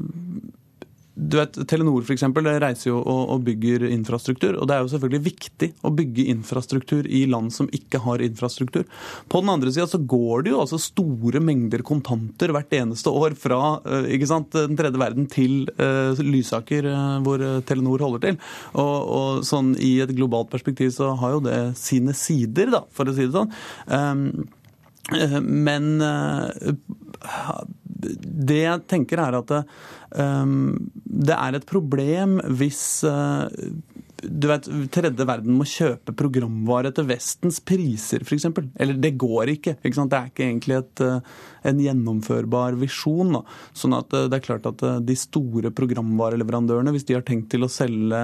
du 1.22 1.38
vet, 1.38 1.58
Telenor 1.70 2.02
for 2.02 2.16
eksempel, 2.16 2.48
reiser 2.62 2.90
jo 2.90 3.00
og, 3.00 3.22
og, 3.36 3.44
bygger 3.46 3.86
infrastruktur. 3.92 4.56
og 4.58 4.68
Det 4.68 4.76
er 4.76 4.82
jo 4.82 4.92
selvfølgelig 4.94 5.24
viktig 5.28 5.70
å 5.86 5.92
bygge 5.94 6.26
infrastruktur 6.34 7.06
i 7.06 7.24
land 7.30 7.54
som 7.54 7.70
ikke 7.76 8.02
har 8.06 8.24
infrastruktur. 8.26 8.88
På 9.30 9.44
den 9.44 9.52
andre 9.54 9.74
sida 9.74 9.86
så 9.90 10.02
går 10.02 10.46
det 10.46 10.54
jo 10.54 10.62
altså 10.64 10.80
store 10.82 11.42
mengder 11.44 11.86
kontanter 11.86 12.54
hvert 12.56 12.74
eneste 12.74 13.14
år 13.14 13.36
fra 13.38 13.60
uh, 13.86 14.26
sant, 14.30 14.50
den 14.56 14.80
tredje 14.80 15.02
verden 15.02 15.28
til 15.32 15.70
uh, 15.78 16.18
Lysaker, 16.26 16.90
uh, 16.90 17.20
hvor 17.26 17.44
Telenor 17.70 18.02
holder 18.08 18.26
til. 18.26 18.40
Og, 18.74 18.96
og, 19.20 19.46
sånn 19.46 19.76
I 19.78 20.00
et 20.06 20.16
globalt 20.18 20.50
perspektiv 20.54 20.90
så 20.96 21.14
har 21.22 21.38
jo 21.38 21.46
det 21.46 21.60
sine 21.80 22.16
sider, 22.18 22.74
da, 22.74 22.82
for 22.96 23.10
å 23.10 23.16
si 23.16 23.28
det 23.28 23.36
sånn. 23.36 23.54
Um, 23.92 24.26
men 25.42 26.02
det 28.02 28.62
jeg 28.64 28.86
tenker 28.90 29.22
er 29.24 29.38
at 29.42 29.54
um, 30.18 30.74
det 31.06 31.38
er 31.38 31.58
et 31.58 31.68
problem 31.70 32.40
hvis 32.58 32.82
uh, 33.08 33.46
du 34.22 34.48
vet, 34.52 34.68
tredje 34.94 35.26
verden 35.26 35.56
må 35.58 35.66
kjøpe 35.66 36.14
programvare 36.18 36.92
til 36.94 37.08
Vestens 37.10 37.58
priser, 37.66 38.22
f.eks. 38.22 38.46
Eller 38.78 39.00
det 39.02 39.16
går 39.22 39.56
ikke. 39.56 39.76
ikke 39.82 39.98
sant? 39.98 40.12
Det 40.12 40.20
er 40.20 40.30
ikke 40.30 40.46
egentlig 40.46 40.78
et, 40.78 41.04
en 41.72 41.82
gjennomførbar 41.82 42.78
visjon. 42.82 43.34
Da. 43.38 43.42
Sånn 43.74 43.98
at 43.98 44.14
det 44.14 44.38
er 44.38 44.46
klart 44.46 44.70
at 44.70 44.86
de 45.08 45.18
store 45.18 45.74
programvareleverandørene, 45.74 46.94
hvis 46.94 47.08
de 47.10 47.18
har 47.18 47.26
tenkt 47.26 47.50
til 47.54 47.66
å 47.66 47.72
selge 47.72 48.22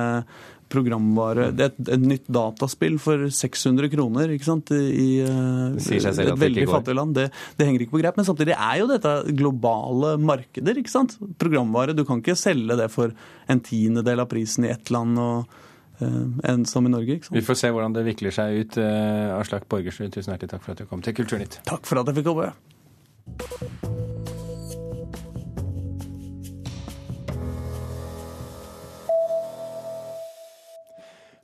programvare 0.72 1.50
Det 1.56 1.66
er 1.66 1.72
et, 1.74 1.92
et, 1.96 2.08
nytt 2.14 2.26
dataspill 2.32 2.98
for 3.02 3.28
600 3.34 3.92
kroner 3.94 4.34
ikke 4.36 4.48
sant? 4.48 4.72
i 4.72 5.22
et 5.24 6.34
veldig 6.40 6.66
fattig 6.70 6.98
land. 6.98 7.16
Det, 7.18 7.30
det, 7.58 7.68
henger 7.68 7.86
ikke 7.86 7.98
på 7.98 8.02
grep. 8.02 8.20
Men 8.20 8.28
samtidig 8.28 8.56
er 8.56 8.82
jo 8.82 8.90
dette 8.92 9.14
globale 9.38 10.16
markeder. 10.22 10.82
ikke 10.82 10.94
sant? 10.94 11.18
Programvare. 11.42 11.96
Du 11.98 12.04
kan 12.08 12.22
ikke 12.24 12.38
selge 12.40 12.78
det 12.80 12.90
for 12.94 13.16
en 13.48 13.64
tiendedel 13.64 14.24
av 14.24 14.30
prisen 14.32 14.68
i 14.68 14.74
ett 14.74 14.92
land. 14.94 15.18
og 15.22 15.58
uh, 16.02 16.50
enn 16.52 16.66
som 16.70 16.86
i 16.86 16.94
Norge. 16.94 17.18
ikke 17.18 17.30
sant? 17.30 17.38
Vi 17.40 17.46
får 17.46 17.62
se 17.64 17.74
hvordan 17.74 17.98
det 17.98 18.06
vikler 18.08 18.36
seg 18.36 18.62
ut. 18.62 18.80
Uh, 18.82 19.38
Aslak 19.40 19.68
Borgersrud, 19.72 20.12
tusen 20.14 20.34
hjertelig 20.34 20.56
takk 20.56 20.66
for 20.66 20.76
at 20.76 20.84
du 20.84 20.90
kom 20.90 21.04
til 21.06 21.18
Kulturnytt. 21.18 21.62
Takk 21.68 21.88
for 21.90 22.02
at 22.02 22.12
jeg 22.12 22.22
fikk 22.22 22.32
komme. 22.32 22.52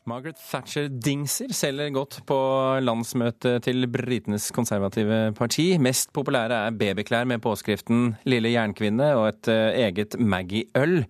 Margaret 0.06 0.36
Thatcher 0.36 0.90
Dingser 0.92 1.54
selger 1.56 1.94
godt 1.96 2.18
på 2.28 2.38
landsmøtet 2.84 3.64
til 3.64 3.88
britenes 3.88 4.50
konservative 4.52 5.32
parti. 5.38 5.78
Mest 5.80 6.12
populære 6.14 6.58
er 6.68 6.76
babyklær 6.76 7.24
med 7.24 7.40
påskriften 7.40 8.16
'Lille 8.26 8.52
jernkvinne' 8.52 9.14
og 9.16 9.28
et 9.28 9.48
eh, 9.48 9.86
eget 9.88 10.20
Maggie-øl. 10.20 11.06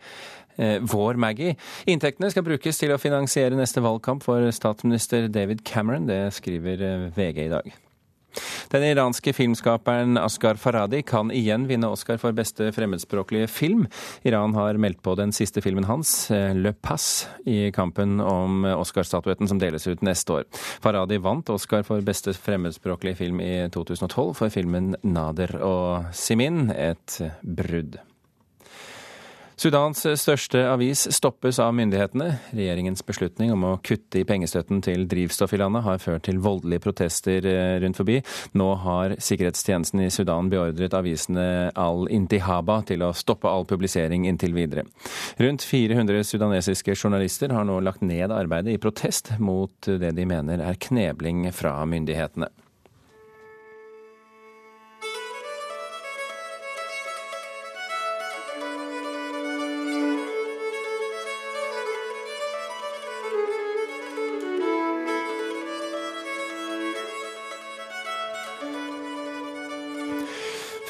Eh, 0.57 0.77
vår 0.81 1.17
Maggie. 1.17 1.55
Inntektene 1.87 2.29
skal 2.29 2.45
brukes 2.45 2.77
til 2.77 2.93
å 2.93 2.99
finansiere 3.01 3.57
neste 3.57 3.81
valgkamp 3.81 4.21
for 4.23 4.51
statsminister 4.53 5.27
David 5.27 5.65
Cameron. 5.65 6.05
Det 6.07 6.33
skriver 6.33 6.85
eh, 6.85 7.09
VG 7.17 7.47
i 7.47 7.49
dag. 7.49 7.73
Den 8.73 8.85
iranske 8.87 9.33
filmskaperen 9.35 10.17
Askar 10.21 10.59
Faradi 10.61 11.03
kan 11.05 11.31
igjen 11.33 11.67
vinne 11.69 11.89
Oscar 11.93 12.19
for 12.21 12.35
beste 12.35 12.71
fremmedspråklige 12.75 13.49
film. 13.51 13.87
Iran 14.27 14.55
har 14.57 14.79
meldt 14.81 15.01
på 15.05 15.15
den 15.19 15.33
siste 15.35 15.61
filmen 15.63 15.87
hans, 15.89 16.31
eh, 16.31 16.53
Le 16.55 16.73
Pass, 16.73 17.27
i 17.45 17.71
kampen 17.71 18.19
om 18.21 18.63
Oscar-statuetten 18.65 19.47
som 19.49 19.59
deles 19.59 19.87
ut 19.87 20.01
neste 20.05 20.39
år. 20.39 20.47
Faradi 20.83 21.19
vant 21.23 21.49
Oscar 21.53 21.83
for 21.87 22.01
beste 22.01 22.33
fremmedspråklige 22.33 23.19
film 23.23 23.41
i 23.41 23.53
2012 23.73 24.33
for 24.37 24.53
filmen 24.53 24.95
Nader 25.03 25.57
og 25.63 26.13
Simin, 26.13 26.69
et 26.71 27.21
brudd. 27.43 27.99
Sudans 29.63 30.01
største 30.19 30.59
avis 30.67 31.05
stoppes 31.15 31.55
av 31.63 31.69
myndighetene. 31.77 32.25
Regjeringens 32.51 32.99
beslutning 33.07 33.53
om 33.53 33.61
å 33.63 33.77
kutte 33.79 34.19
i 34.19 34.25
pengestøtten 34.27 34.81
til 34.83 35.05
drivstoff 35.07 35.53
i 35.55 35.59
landet 35.61 35.85
har 35.85 36.01
ført 36.03 36.25
til 36.27 36.41
voldelige 36.43 36.83
protester 36.83 37.47
eh, 37.47 37.77
rundt 37.79 37.95
forbi. 37.95 38.17
Nå 38.59 38.67
har 38.83 39.15
sikkerhetstjenesten 39.23 40.03
i 40.03 40.09
Sudan 40.11 40.49
beordret 40.51 40.97
avisene 40.99 41.45
Al-Intihaba 41.79 42.81
til 42.89 43.05
å 43.07 43.13
stoppe 43.15 43.47
all 43.47 43.63
publisering 43.69 44.27
inntil 44.27 44.51
videre. 44.57 44.83
Rundt 45.39 45.63
400 45.63 46.27
sudanesiske 46.27 46.97
journalister 46.97 47.55
har 47.55 47.63
nå 47.69 47.79
lagt 47.87 48.03
ned 48.03 48.35
arbeidet 48.35 48.75
i 48.75 48.83
protest 48.83 49.31
mot 49.39 49.79
det 49.87 50.11
de 50.11 50.27
mener 50.27 50.59
er 50.59 50.81
knebling 50.89 51.47
fra 51.55 51.77
myndighetene. 51.87 52.51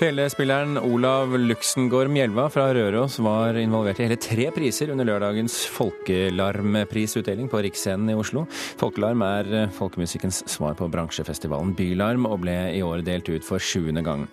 Felespilleren 0.04 0.76
Olav 0.78 1.32
Luxengård 1.40 2.10
Mjelva 2.12 2.50
fra 2.52 2.66
Røros 2.76 3.14
var 3.24 3.56
involvert 3.56 4.02
i 4.02 4.04
hele 4.04 4.18
tre 4.20 4.50
priser 4.52 4.90
under 4.92 5.08
lørdagens 5.08 5.54
Folkelarmprisutdeling 5.72 7.48
på 7.48 7.62
Riksscenen 7.64 8.12
i 8.12 8.16
Oslo. 8.20 8.44
Folkelarm 8.82 9.24
er 9.24 9.48
eh, 9.56 9.72
folkemusikkens 9.72 10.42
svar 10.52 10.76
på 10.76 10.90
bransjefestivalen 10.92 11.72
Bylarm, 11.78 12.28
og 12.28 12.42
ble 12.44 12.58
i 12.76 12.82
år 12.84 13.06
delt 13.08 13.32
ut 13.32 13.48
for 13.48 13.64
sjuende 13.64 14.04
gang. 14.04 14.26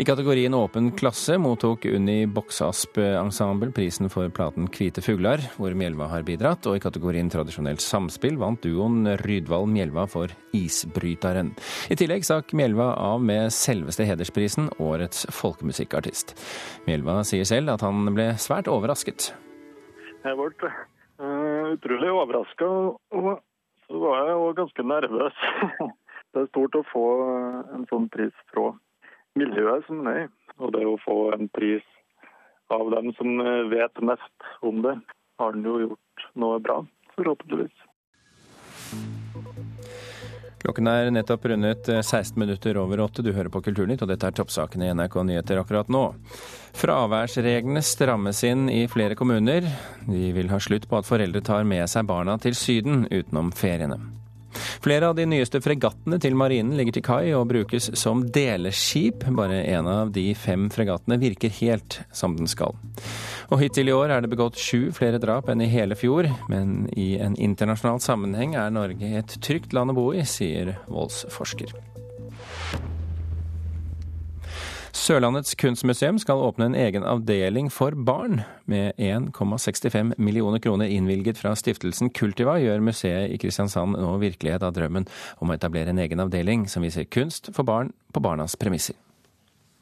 I 0.00 0.06
kategorien 0.08 0.56
åpen 0.56 0.88
klasse 0.96 1.36
mottok 1.36 1.84
Unni 1.90 2.24
Boksasp 2.24 2.96
Ensemble 3.10 3.74
prisen 3.76 4.08
for 4.08 4.32
platen 4.32 4.70
Hvite 4.72 5.04
fuglar, 5.04 5.44
hvor 5.60 5.76
Mjelva 5.76 6.08
har 6.14 6.24
bidratt, 6.24 6.64
og 6.64 6.78
i 6.78 6.84
kategorien 6.86 7.28
tradisjonelt 7.28 7.84
samspill 7.84 8.40
vant 8.40 8.64
duoen 8.64 9.18
Rydvald 9.20 9.68
Mjelva 9.68 10.08
for 10.08 10.32
Isbryteren. 10.56 11.52
I 11.92 12.00
tillegg 12.00 12.24
stakk 12.24 12.56
Mjelva 12.56 12.94
av 12.96 13.20
med 13.20 13.52
selveste 13.52 14.08
hedersprisen, 14.08 14.72
årets 14.80 15.09
årets 15.10 15.26
folkemusikkartist. 15.34 16.34
Mjelva 16.86 17.24
sier 17.24 17.44
selv 17.44 17.74
at 17.74 17.82
han 17.82 18.14
ble 18.14 18.34
svært 18.38 18.68
overrasket. 18.70 19.32
Jeg 20.22 20.36
ble 20.36 20.70
uh, 20.70 21.74
utrolig 21.74 22.10
overraska, 22.10 22.66
og 22.66 23.40
så 23.86 23.98
var 23.98 24.28
jeg 24.28 24.36
òg 24.38 24.56
ganske 24.60 24.82
nervøs. 24.86 25.34
det 26.32 26.44
er 26.44 26.50
stort 26.52 26.78
å 26.78 26.84
få 26.92 27.06
en 27.74 27.86
sånn 27.90 28.08
pris 28.12 28.34
fra 28.52 28.70
miljøet 29.34 29.86
som 29.88 30.04
det 30.06 30.14
er. 30.24 30.28
Og 30.60 30.74
det 30.76 30.84
å 30.86 30.98
få 31.02 31.32
en 31.34 31.48
pris 31.48 31.86
av 32.70 32.90
dem 32.94 33.10
som 33.18 33.40
vet 33.72 34.02
mest 34.04 34.50
om 34.62 34.82
det, 34.84 34.94
har 35.40 35.56
han 35.56 35.64
jo 35.66 35.78
gjort 35.88 36.28
noe 36.38 36.60
bra, 36.62 36.82
forhåpentligvis. 37.16 37.88
Klokken 40.60 40.88
er 40.92 41.08
nettopp 41.14 41.46
rundet 41.48 41.88
16 41.88 42.20
eh, 42.20 42.38
minutter 42.42 42.76
over 42.76 43.00
åtte. 43.00 43.24
Du 43.24 43.32
hører 43.32 43.48
på 43.52 43.62
Kulturnytt, 43.64 44.02
og 44.04 44.10
dette 44.10 44.28
er 44.28 44.36
toppsakene 44.36 44.90
i 44.90 44.92
NRK 44.92 45.16
Nyheter 45.24 45.62
akkurat 45.62 45.88
nå. 45.88 46.02
Fraværsreglene 46.76 47.82
strammes 47.84 48.42
inn 48.44 48.68
i 48.68 48.84
flere 48.92 49.16
kommuner. 49.16 49.64
De 50.04 50.30
vil 50.36 50.52
ha 50.52 50.60
slutt 50.60 50.88
på 50.90 51.00
at 51.00 51.08
foreldre 51.08 51.40
tar 51.44 51.64
med 51.68 51.88
seg 51.90 52.08
barna 52.10 52.36
til 52.42 52.56
Syden 52.58 53.06
utenom 53.08 53.54
feriene. 53.56 53.98
Flere 54.82 55.10
av 55.10 55.16
de 55.16 55.26
nyeste 55.30 55.60
fregattene 55.62 56.18
til 56.20 56.36
marinen 56.38 56.76
ligger 56.76 56.96
til 56.96 57.06
kai 57.06 57.32
og 57.36 57.48
brukes 57.52 57.90
som 57.98 58.26
deleskip. 58.34 59.24
Bare 59.36 59.62
én 59.62 59.88
av 59.88 60.12
de 60.12 60.26
fem 60.34 60.68
fregattene 60.72 61.20
virker 61.22 61.52
helt 61.60 62.02
som 62.12 62.36
den 62.36 62.50
skal. 62.50 62.76
Og 63.50 63.58
hittil 63.58 63.90
i 63.90 63.94
år 63.94 64.12
er 64.14 64.22
det 64.22 64.30
begått 64.30 64.58
sju 64.62 64.92
flere 64.94 65.18
drap 65.18 65.48
enn 65.50 65.62
i 65.64 65.66
hele 65.70 65.96
fjor, 65.98 66.28
men 66.52 66.84
i 66.94 67.16
en 67.18 67.34
internasjonal 67.34 67.98
sammenheng 68.02 68.54
er 68.54 68.70
Norge 68.70 69.10
et 69.18 69.34
trygt 69.42 69.74
land 69.74 69.90
å 69.90 69.96
bo 69.96 70.06
i, 70.14 70.22
sier 70.22 70.76
voldsforsker. 70.86 71.74
Sørlandets 75.00 75.56
kunstmuseum 75.58 76.18
skal 76.22 76.42
åpne 76.46 76.70
en 76.70 76.78
egen 76.78 77.02
avdeling 77.06 77.72
for 77.74 77.94
barn. 77.94 78.44
Med 78.70 78.94
1,65 79.02 80.14
millioner 80.18 80.62
kroner 80.62 80.90
innvilget 80.90 81.38
fra 81.40 81.56
stiftelsen 81.58 82.12
Kultiva 82.14 82.58
gjør 82.62 82.86
museet 82.86 83.34
i 83.34 83.38
Kristiansand 83.42 83.98
nå 83.98 84.16
virkelighet 84.22 84.62
av 84.66 84.74
drømmen 84.78 85.10
om 85.42 85.50
å 85.50 85.58
etablere 85.58 85.90
en 85.90 86.02
egen 86.02 86.22
avdeling 86.22 86.68
som 86.70 86.86
viser 86.86 87.10
kunst 87.10 87.50
for 87.54 87.66
barn 87.66 87.94
på 88.14 88.22
barnas 88.22 88.58
premisser. 88.60 88.98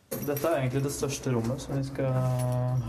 Dette 0.08 0.48
er 0.48 0.62
egentlig 0.62 0.80
det 0.86 0.92
største 0.94 1.30
rommet 1.34 1.60
som 1.60 1.74
vi 1.76 1.82
skal 1.84 2.14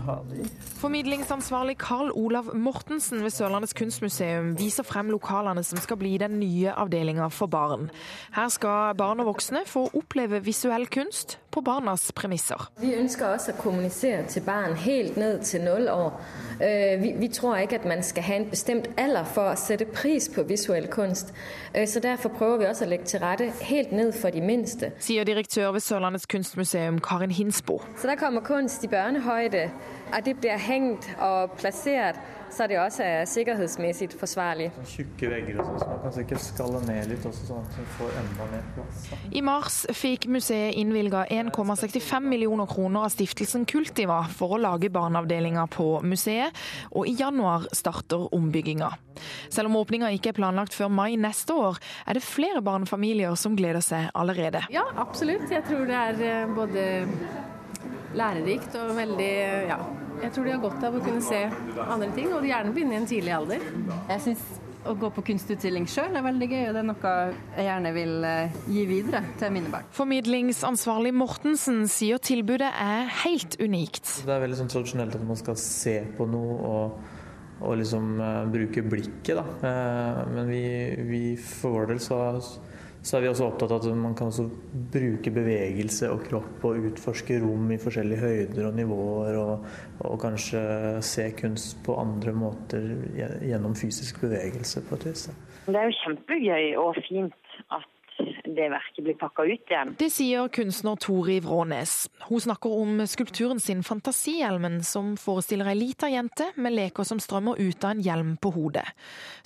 ha 0.06 0.14
i. 0.32 0.46
Formidlingsansvarlig 0.80 1.74
Karl 1.80 2.08
Olav 2.16 2.48
Mortensen 2.56 3.20
ved 3.20 3.34
Sørlandets 3.34 3.76
kunstmuseum 3.76 4.54
viser 4.56 4.86
frem 4.88 5.12
lokalene 5.12 5.60
som 5.64 5.80
skal 5.84 6.00
bli 6.00 6.14
den 6.20 6.38
nye 6.40 6.72
avdelinga 6.72 7.28
for 7.28 7.52
barn. 7.52 7.90
Her 8.32 8.48
skal 8.48 8.96
barn 8.96 9.20
og 9.20 9.34
voksne 9.34 9.66
få 9.68 9.84
oppleve 10.00 10.40
visuell 10.46 10.88
kunst 10.88 11.36
på 11.50 11.60
barnas 11.60 12.12
premisser. 12.12 12.70
Vi 12.80 12.94
ønsker 12.94 13.26
også 13.26 13.52
å 13.52 13.60
kommunisere 13.60 14.24
til 14.28 14.42
barn 14.46 14.76
helt 14.78 15.16
ned 15.16 15.42
til 15.44 15.64
null 15.64 15.88
år. 15.88 16.20
Øh, 16.60 17.02
vi, 17.02 17.12
vi 17.18 17.28
tror 17.28 17.56
ikke 17.56 17.80
at 17.80 17.88
man 17.88 18.02
skal 18.02 18.22
ha 18.22 18.34
en 18.34 18.50
bestemt 18.50 18.88
alder 19.00 19.24
for 19.24 19.52
å 19.52 19.56
sette 19.58 19.84
pris 19.84 20.28
på 20.34 20.44
visuell 20.48 20.88
kunst. 20.92 21.34
Øh, 21.74 21.88
så 21.88 22.00
Derfor 22.00 22.28
prøver 22.28 22.58
vi 22.58 22.66
også 22.70 22.84
å 22.86 22.88
legge 22.88 23.04
til 23.04 23.20
rette 23.20 23.50
helt 23.60 23.92
ned 23.92 24.12
for 24.12 24.30
de 24.30 24.40
minste. 24.40 24.92
Sier 25.00 25.24
direktør 25.24 25.72
ved 25.76 25.84
Sørlandets 25.84 26.26
kunstmuseum 26.26 27.00
Karin 27.00 27.30
Hinsbo. 27.30 27.80
Så 28.00 28.08
der 28.08 28.16
kommer 28.16 28.40
kunst 28.40 28.84
i 28.84 28.88
børnehøyde, 28.88 29.70
og 30.10 30.24
det 30.26 30.36
blir 30.42 30.60
hengt 30.60 31.08
og 31.18 31.56
plassert 31.60 32.20
så 32.50 32.66
det 32.66 32.78
også 32.82 33.04
er 33.04 33.28
sikkerhetsmessig 33.30 34.08
forsvarlig. 34.18 34.70
Tjukke 34.90 35.28
vegger 35.30 35.60
og 35.62 35.68
sånn, 35.68 35.78
så 35.82 35.88
man 35.90 36.00
kan 36.02 36.14
sikkert 36.16 36.42
skalle 36.42 36.80
ned 36.86 37.10
litt 37.12 37.26
også, 37.28 37.44
sånn 37.46 37.60
at 37.62 37.76
man 37.78 37.90
får 37.96 38.16
enda 38.22 38.48
mer 38.50 38.64
plass. 38.74 39.04
I 39.30 39.42
mars 39.46 39.76
fikk 39.94 40.26
museet 40.34 40.78
innvilga 40.80 41.24
1,65 41.30 42.26
millioner 42.26 42.70
kroner 42.70 43.06
av 43.06 43.14
stiftelsen 43.14 43.66
Kultiva 43.70 44.18
for 44.34 44.56
å 44.56 44.60
lage 44.60 44.90
barneavdelinga 44.92 45.68
på 45.70 45.86
museet, 46.02 46.56
og 46.90 47.06
i 47.06 47.14
januar 47.20 47.68
starter 47.76 48.26
ombygginga. 48.34 48.90
Selv 49.52 49.70
om 49.70 49.78
åpninga 49.78 50.10
ikke 50.16 50.32
er 50.32 50.40
planlagt 50.40 50.74
før 50.74 50.90
mai 50.90 51.14
neste 51.20 51.54
år, 51.54 51.78
er 52.08 52.18
det 52.18 52.26
flere 52.26 52.64
barnefamilier 52.66 53.38
som 53.38 53.54
gleder 53.58 53.84
seg 53.84 54.10
allerede. 54.18 54.64
Ja, 54.74 54.88
absolutt. 54.98 55.46
Jeg 55.52 55.66
tror 55.70 55.86
det 55.86 56.02
er 56.02 56.22
eh, 56.26 56.54
både 56.56 56.84
lærerikt 58.16 58.74
og 58.80 58.94
veldig 58.96 59.32
ja, 59.70 59.78
jeg 60.20 60.32
tror 60.34 60.46
de 60.46 60.52
har 60.52 60.62
godt 60.62 60.82
av 60.84 60.96
å 60.98 61.04
kunne 61.04 61.22
se 61.24 61.44
andre 61.84 62.10
ting, 62.16 62.32
og 62.34 62.44
gjerne 62.44 62.74
begynne 62.74 62.98
i 62.98 63.00
en 63.00 63.08
tidlig 63.08 63.32
alder. 63.32 63.62
Jeg 64.10 64.24
syns 64.26 64.42
å 64.88 64.94
gå 64.96 65.10
på 65.12 65.22
kunstutstilling 65.28 65.86
sjøl 65.90 66.16
er 66.16 66.24
veldig 66.24 66.48
gøy, 66.48 66.62
og 66.70 66.76
det 66.76 66.80
er 66.80 66.88
noe 66.88 67.12
jeg 67.56 67.66
gjerne 67.66 67.92
vil 67.96 68.26
eh, 68.26 68.58
gi 68.72 68.84
videre 68.88 69.22
til 69.40 69.54
mine 69.54 69.72
barn. 69.72 69.88
Formidlingsansvarlig 69.96 71.12
Mortensen 71.16 71.82
sier 71.90 72.20
tilbudet 72.24 72.70
er 72.70 73.10
helt 73.22 73.58
unikt. 73.60 74.12
Det 74.24 74.34
er 74.34 74.44
veldig 74.44 74.60
sånn 74.62 74.72
tradisjonelt 74.72 75.16
at 75.18 75.26
man 75.28 75.40
skal 75.40 75.58
se 75.60 75.96
på 76.16 76.28
noe 76.30 76.56
og, 76.70 76.98
og 77.60 77.76
liksom 77.80 78.14
uh, 78.20 78.42
bruke 78.50 78.84
blikket, 78.88 79.36
da. 79.36 79.44
Uh, 79.60 80.22
men 80.32 80.52
vi, 80.52 80.64
vi 81.10 81.22
for 81.36 81.76
vår 81.76 81.92
del 81.92 82.04
så 82.04 82.22
så 83.02 83.16
er 83.16 83.24
vi 83.24 83.30
også 83.30 83.46
opptatt 83.48 83.72
av 83.72 83.80
at 83.80 83.96
man 83.96 84.14
kan 84.18 84.32
bruke 84.92 85.32
bevegelse 85.32 86.10
og 86.12 86.24
kropp 86.26 86.64
og 86.68 86.88
utforske 86.90 87.38
rom 87.40 87.70
i 87.72 87.78
forskjellige 87.80 88.20
høyder 88.20 88.68
og 88.68 88.76
nivåer, 88.76 89.38
og, 89.40 89.68
og 90.04 90.18
kanskje 90.20 90.60
se 91.04 91.30
kunst 91.38 91.80
på 91.86 91.96
andre 92.00 92.34
måter 92.36 92.90
gjennom 93.16 93.76
fysisk 93.78 94.20
bevegelse 94.26 94.84
på 94.88 95.00
et 95.00 95.08
vis. 95.10 95.28
Det 95.66 95.76
er 95.80 95.88
jo 95.88 95.98
kjempegøy 96.02 96.66
og 96.82 97.00
fint 97.08 97.49
det 98.44 98.68
verket 98.72 99.04
blir 99.04 99.16
pakka 99.18 99.44
ut 99.48 99.72
igjen. 99.72 99.94
Det 99.98 100.10
sier 100.12 100.48
kunstner 100.52 100.98
Tori 101.00 101.38
Vrånes. 101.44 102.08
Hun 102.28 102.40
snakker 102.40 102.74
om 102.82 103.02
skulpturen 103.06 103.60
sin 103.60 103.82
Fantasihjelmen, 103.86 104.80
som 104.84 105.14
forestiller 105.20 105.70
ei 105.70 105.76
lita 105.78 106.10
jente 106.10 106.50
med 106.56 106.74
leker 106.76 107.06
som 107.06 107.20
strømmer 107.22 107.60
ut 107.60 107.84
av 107.84 107.94
en 107.94 108.02
hjelm 108.04 108.34
på 108.40 108.52
hodet. 108.54 108.86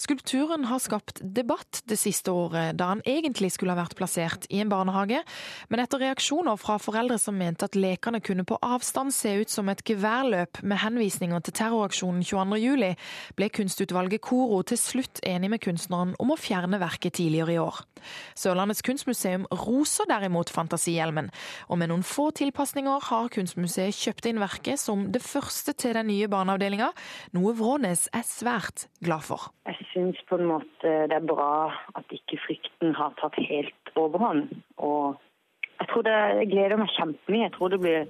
Skulpturen 0.01 0.67
har 0.71 0.83
skapt 0.83 1.23
debatt 1.23 1.83
det 1.91 1.99
siste 2.01 2.33
året, 2.35 2.77
da 2.79 2.93
han 2.93 3.05
egentlig 3.09 3.53
skulle 3.55 3.75
ha 3.75 3.83
vært 3.83 3.97
plassert 3.99 4.49
i 4.51 4.61
en 4.63 4.73
barnehage, 4.73 5.23
men 5.71 5.83
etter 5.83 6.03
reaksjoner 6.05 6.59
fra 6.61 6.79
foreldre 6.83 7.19
som 7.21 7.39
mente 7.39 7.69
at 7.69 7.79
lekene 7.79 8.23
kunne 8.25 8.47
på 8.49 8.59
avstand 8.65 9.15
se 9.15 9.37
ut 9.43 9.53
som 9.53 9.71
et 9.73 9.85
geværløp 9.87 10.63
med 10.63 10.83
henvisninger 10.85 11.45
til 11.45 11.59
terroraksjonen 11.61 12.25
22.07, 12.25 12.95
ble 13.39 13.51
kunstutvalget 13.55 14.25
Koro 14.25 14.63
til 14.67 14.81
slutt 14.81 15.23
enig 15.27 15.53
med 15.53 15.63
kunstneren 15.65 16.15
om 16.23 16.33
å 16.33 16.41
fjerne 16.41 16.81
verket 16.83 17.19
tidligere 17.21 17.57
i 17.57 17.61
år. 17.63 17.83
Sørlandets 18.65 18.85
kunstmuseum 18.87 19.43
roser 19.53 20.07
derimot 20.09 20.49
Fantasihjelmen, 20.49 21.27
og 21.69 21.77
med 21.77 21.91
noen 21.91 22.05
få 22.07 22.31
tilpasninger 22.33 23.03
har 23.11 23.29
Kunstmuseet 23.35 23.93
kjøpt 23.93 24.31
inn 24.31 24.41
verket 24.41 24.81
som 24.81 25.03
det 25.13 25.21
første 25.21 25.75
til 25.77 25.93
den 25.93 26.09
nye 26.09 26.31
barneavdelinga, 26.33 26.89
noe 27.37 27.53
Vrånes 27.59 28.07
er 28.17 28.25
svært 28.25 28.87
glad 29.05 29.21
for. 29.29 29.51
Jeg 29.69 29.77
syns 29.91 30.25
på 30.31 30.41
en 30.41 30.49
måte 30.55 30.95
det 31.13 31.13
er 31.13 31.29
bra 31.29 31.77
at 31.93 32.17
ikke 32.17 32.41
frykten 32.47 32.97
har 32.97 33.13
tatt 33.21 33.37
helt 33.51 33.95
overhånd. 34.01 34.49
Og 34.81 35.21
jeg 35.83 35.93
tror 35.93 36.09
det 36.09 36.19
jeg 36.41 36.53
gleder 36.57 36.81
meg 36.81 36.97
kjempemye. 36.97 37.45
Jeg 37.45 37.57
tror 37.61 37.77
det 37.77 37.85
blir 37.85 38.09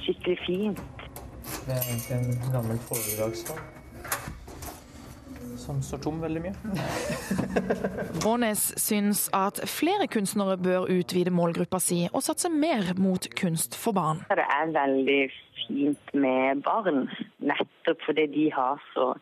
skikkelig 0.00 0.40
fint. 0.48 1.08
Det 1.68 1.76
er 1.76 1.88
egentlig 1.92 2.38
en 2.40 2.52
gammel 2.56 2.80
foredragssal 2.88 3.60
som 5.64 5.80
står 5.82 6.02
tom 6.04 6.20
veldig 6.22 6.42
mye. 6.44 6.54
Rånes 8.24 8.62
syns 8.80 9.26
at 9.36 9.62
flere 9.70 10.06
kunstnere 10.12 10.56
bør 10.60 10.88
utvide 10.92 11.32
målgruppa 11.34 11.80
si 11.82 12.04
og 12.10 12.24
satse 12.26 12.50
mer 12.52 12.92
mot 13.00 13.28
kunst 13.40 13.78
for 13.80 13.96
barn. 13.96 14.22
Det 14.28 14.44
er 14.44 14.72
veldig 14.76 15.20
fint 15.64 16.14
med 16.14 16.62
barn, 16.66 17.06
nettopp 17.40 18.06
fordi 18.06 18.28
de 18.36 18.48
har 18.54 18.80
så 18.92 19.12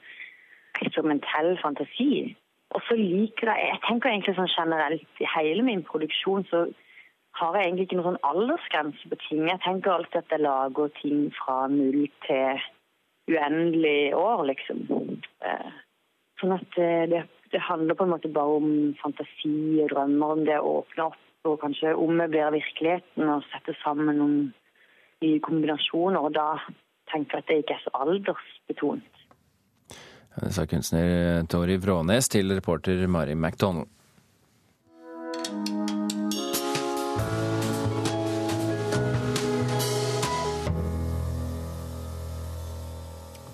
eksperimentell 0.80 1.54
fantasi. 1.62 2.36
Og 2.72 2.80
så 2.88 2.96
liker 2.96 3.52
jeg 3.52 3.68
Jeg 3.68 3.80
tenker 3.86 4.10
egentlig 4.10 4.36
sånn 4.38 4.54
generelt 4.56 5.20
i 5.20 5.28
hele 5.36 5.62
min 5.66 5.84
produksjon 5.84 6.46
så 6.50 6.66
har 7.40 7.56
jeg 7.56 7.66
egentlig 7.66 7.86
ikke 7.88 7.98
noen 7.98 8.08
sånn 8.10 8.24
aldersgrense 8.28 9.10
på 9.10 9.18
ting. 9.26 9.42
Jeg 9.48 9.60
tenker 9.64 9.94
alltid 9.94 10.18
at 10.20 10.32
jeg 10.34 10.44
lager 10.44 10.92
ting 11.00 11.20
fra 11.36 11.66
null 11.72 12.04
til 12.26 12.60
uendelig 13.30 14.14
år, 14.18 14.44
liksom. 14.50 14.82
Sånn 16.42 16.56
at 16.56 16.78
eh, 16.82 17.04
det, 17.06 17.22
det, 17.54 17.62
handler 17.62 17.94
på 17.94 18.08
en 18.08 18.12
måte 18.16 18.30
bare 18.34 18.58
om 18.58 18.70
fantasi 18.98 19.78
og 19.84 19.92
drømmer, 19.92 20.34
om 20.34 20.42
det 20.48 20.58
å 20.58 20.80
åpne 20.80 21.12
opp 21.12 21.46
og 21.46 21.60
kanskje 21.62 21.94
ommøblere 21.98 22.56
virkeligheten 22.56 23.30
og 23.30 23.46
sette 23.52 23.74
sammen 23.82 24.18
noen 24.18 24.36
nye 25.22 25.38
kombinasjoner. 25.46 26.18
Og 26.18 26.34
da 26.34 26.58
tenker 27.12 27.38
jeg 27.38 27.44
at 27.44 27.50
det 27.50 27.58
ikke 27.62 27.78
er 27.78 27.84
så 27.86 27.94
aldersbetont. 28.04 29.22
Det 30.32 30.50
sa 30.56 30.66
kunstner 30.66 31.44
Tori 31.50 31.76
Vrånes 31.78 32.30
til 32.32 32.50
reporter 32.56 33.06
Mari 33.06 33.38
McDonald. 33.38 33.90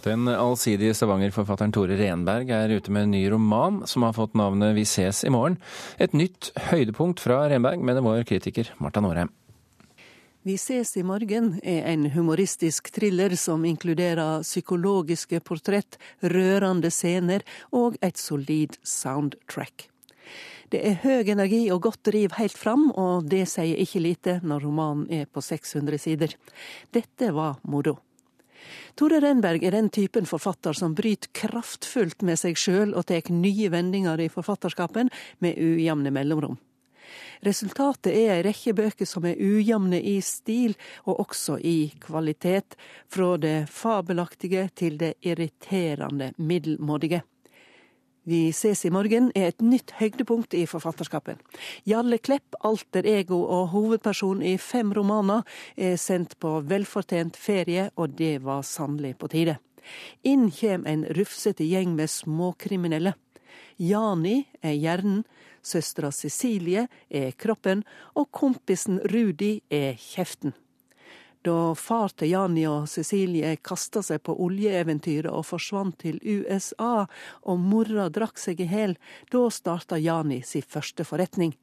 Den 0.09 0.25
allsidige 0.29 0.95
Stavanger-forfatteren 0.97 1.73
Tore 1.75 1.97
Renberg 1.99 2.49
er 2.55 2.71
ute 2.73 2.93
med 2.95 3.05
en 3.05 3.11
ny 3.13 3.27
roman 3.29 3.83
som 3.85 4.07
har 4.07 4.15
fått 4.17 4.39
navnet 4.39 4.73
Vi 4.79 4.87
ses 4.89 5.21
i 5.21 5.29
morgen. 5.29 5.59
Et 6.01 6.15
nytt 6.17 6.49
høydepunkt 6.71 7.21
fra 7.21 7.43
Renberg, 7.51 7.83
mener 7.85 8.01
vår 8.01 8.23
kritiker 8.25 8.71
Marta 8.81 9.03
Norheim. 9.05 9.29
Vi 10.49 10.57
ses 10.57 10.95
i 10.97 11.05
morgen 11.05 11.59
er 11.61 11.85
en 11.93 12.09
humoristisk 12.15 12.89
thriller 12.95 13.37
som 13.37 13.69
inkluderer 13.69 14.41
psykologiske 14.47 15.43
portrett, 15.45 16.01
rørende 16.25 16.89
scener 16.89 17.45
og 17.69 18.01
et 18.01 18.17
solid 18.17 18.81
soundtrack. 18.81 19.91
Det 20.73 20.81
er 20.89 21.01
høy 21.05 21.29
energi 21.37 21.67
og 21.69 21.85
godt 21.85 22.07
driv 22.09 22.33
helt 22.41 22.57
fram, 22.57 22.89
og 22.97 23.29
det 23.29 23.45
sier 23.53 23.77
ikke 23.77 24.07
lite 24.09 24.41
når 24.41 24.65
romanen 24.65 25.07
er 25.13 25.29
på 25.29 25.45
600 25.45 26.01
sider. 26.01 26.39
Dette 26.97 27.35
var 27.37 27.61
moro. 27.69 27.99
Tore 28.99 29.21
Renberg 29.23 29.65
er 29.65 29.77
den 29.77 29.91
typen 29.95 30.27
forfatter 30.29 30.77
som 30.77 30.95
bryter 30.99 31.31
kraftfullt 31.37 32.23
med 32.27 32.41
seg 32.41 32.59
sjøl 32.59 32.95
og 32.95 33.07
tar 33.11 33.31
nye 33.33 33.71
vendinger 33.73 34.21
i 34.21 34.31
forfatterskapen 34.33 35.13
med 35.45 35.59
ujevne 35.59 36.13
mellomrom. 36.15 36.59
Resultatet 37.47 38.13
er 38.13 38.35
ei 38.35 38.43
rekke 38.49 38.75
bøker 38.77 39.09
som 39.09 39.27
er 39.29 39.39
ujevne 39.39 40.01
i 40.03 40.19
stil, 40.25 40.75
og 41.07 41.23
også 41.25 41.59
i 41.63 41.93
kvalitet, 42.03 42.77
fra 43.09 43.37
det 43.41 43.69
fabelaktige 43.73 44.69
til 44.75 44.99
det 45.01 45.15
irriterende 45.23 46.33
middelmådige. 46.37 47.23
Vi 48.29 48.51
ses 48.53 48.83
i 48.85 48.91
morgen 48.93 49.31
er 49.33 49.47
et 49.49 49.63
nytt 49.65 49.95
høydepunkt 49.97 50.53
i 50.53 50.67
forfatterskapet. 50.69 51.39
Jarle 51.89 52.19
Klepp, 52.21 52.59
alter 52.61 53.07
ego 53.09 53.39
og 53.47 53.71
hovedperson 53.73 54.43
i 54.45 54.59
fem 54.61 54.91
romaner, 54.93 55.47
er 55.81 55.97
sendt 55.97 56.35
på 56.43 56.59
velfortjent 56.69 57.39
ferie, 57.41 57.87
og 57.97 58.19
det 58.19 58.43
var 58.45 58.67
sannelig 58.69 59.15
på 59.23 59.31
tide. 59.33 59.57
Inn 60.29 60.51
kjem 60.53 60.85
en 60.85 61.07
rufsete 61.17 61.65
gjeng 61.65 61.97
med 61.97 62.13
småkriminelle. 62.13 63.15
Jani 63.81 64.43
er 64.61 64.77
hjernen, 64.77 65.25
søstera 65.65 66.13
Cecilie 66.13 66.85
er 67.09 67.33
kroppen, 67.33 67.87
og 68.13 68.29
kompisen 68.29 69.01
Rudi 69.09 69.63
er 69.73 69.97
kjeften. 69.97 70.53
Da 71.47 71.75
far 71.79 72.11
til 72.19 72.33
Jani 72.33 72.65
og 72.67 72.89
Cecilie 72.91 73.55
kasta 73.63 74.03
seg 74.03 74.25
på 74.27 74.35
oljeeventyret 74.43 75.31
og 75.31 75.47
forsvant 75.47 76.01
til 76.03 76.19
USA, 76.25 77.07
og 77.47 77.63
mora 77.63 78.09
drakk 78.11 78.41
seg 78.43 78.61
i 78.61 78.67
hæl, 78.67 78.97
da 79.31 79.47
starta 79.51 80.01
Jani 80.03 80.43
sin 80.43 80.67
første 80.67 81.07
forretning. 81.07 81.55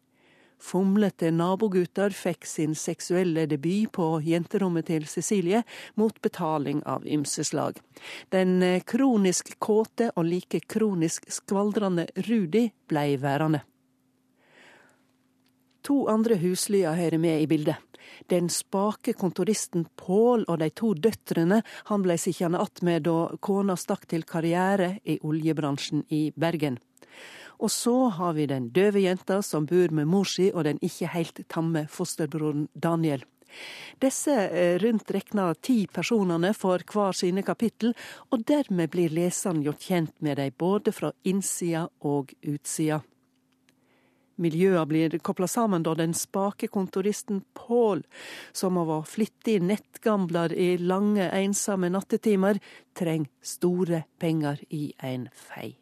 Fomlete 0.55 1.29
nabogutter 1.35 2.13
fikk 2.15 2.47
sin 2.47 2.75
seksuelle 2.79 3.43
debut 3.51 3.91
på 3.91 4.05
jenterommet 4.23 4.87
til 4.87 5.03
Cecilie, 5.11 5.65
mot 5.99 6.15
betaling 6.23 6.79
av 6.87 7.03
ymse 7.05 7.43
slag. 7.43 7.81
Den 8.31 8.63
kronisk 8.87 9.57
kåte 9.59 10.13
og 10.15 10.25
like 10.29 10.63
kronisk 10.71 11.27
skvaldrende 11.27 12.07
Rudi 12.29 12.69
blei 12.87 13.17
værende. 13.19 13.65
To 15.85 16.07
andre 16.09 16.39
huslyer 16.41 16.95
hører 16.97 17.19
med 17.21 17.43
i 17.43 17.49
bildet. 17.51 17.77
Den 18.31 18.49
spake 18.49 19.13
kontoristen 19.13 19.87
Pål 19.95 20.45
og 20.47 20.59
de 20.61 20.69
to 20.69 20.93
døtrene 20.93 21.61
han 21.89 22.05
ble 22.05 22.17
sittende 22.21 22.61
attmed 22.61 23.05
da 23.07 23.19
kona 23.39 23.77
stakk 23.79 24.07
til 24.11 24.25
karriere 24.27 24.97
i 25.03 25.19
oljebransjen 25.21 26.05
i 26.09 26.29
Bergen. 26.35 26.79
Og 27.57 27.71
så 27.71 28.09
har 28.17 28.33
vi 28.35 28.49
den 28.51 28.67
døve 28.75 28.99
jenta 28.99 29.39
som 29.41 29.65
bor 29.65 29.93
med 29.95 30.09
mor 30.11 30.27
si 30.27 30.49
og 30.51 30.65
den 30.67 30.81
ikke 30.83 31.13
helt 31.13 31.39
tamme 31.47 31.85
fosterbroren 31.91 32.67
Daniel. 32.73 33.23
Disse 34.01 34.33
eh, 34.49 34.75
rundt 34.79 35.11
rekna 35.11 35.53
ti 35.53 35.85
personene 35.87 36.51
får 36.53 36.83
hver 36.91 37.15
sine 37.15 37.43
kapittel, 37.47 37.93
og 38.31 38.43
dermed 38.49 38.91
blir 38.91 39.13
leseren 39.15 39.63
gjort 39.63 39.85
kjent 39.87 40.15
med 40.19 40.41
dem 40.41 40.55
både 40.59 40.91
fra 40.91 41.13
innsida 41.23 41.87
og 42.03 42.33
utsida. 42.43 42.99
Miljøa 44.35 44.83
blir 44.85 45.15
kopla 45.23 45.47
sammen 45.47 45.83
da 45.85 45.93
den 45.95 46.13
spake 46.17 46.67
kontoristen 46.67 47.43
Pål, 47.55 48.03
som 48.51 48.75
har 48.79 48.89
vært 48.89 49.13
flittig 49.13 49.61
nettgambler 49.63 50.51
i 50.51 50.75
lange, 50.81 51.29
ensomme 51.31 51.89
nattetimer, 51.93 52.59
trenger 52.97 53.31
store 53.41 54.03
penger 54.19 54.59
i 54.75 54.89
en 54.99 55.29
fei. 55.31 55.75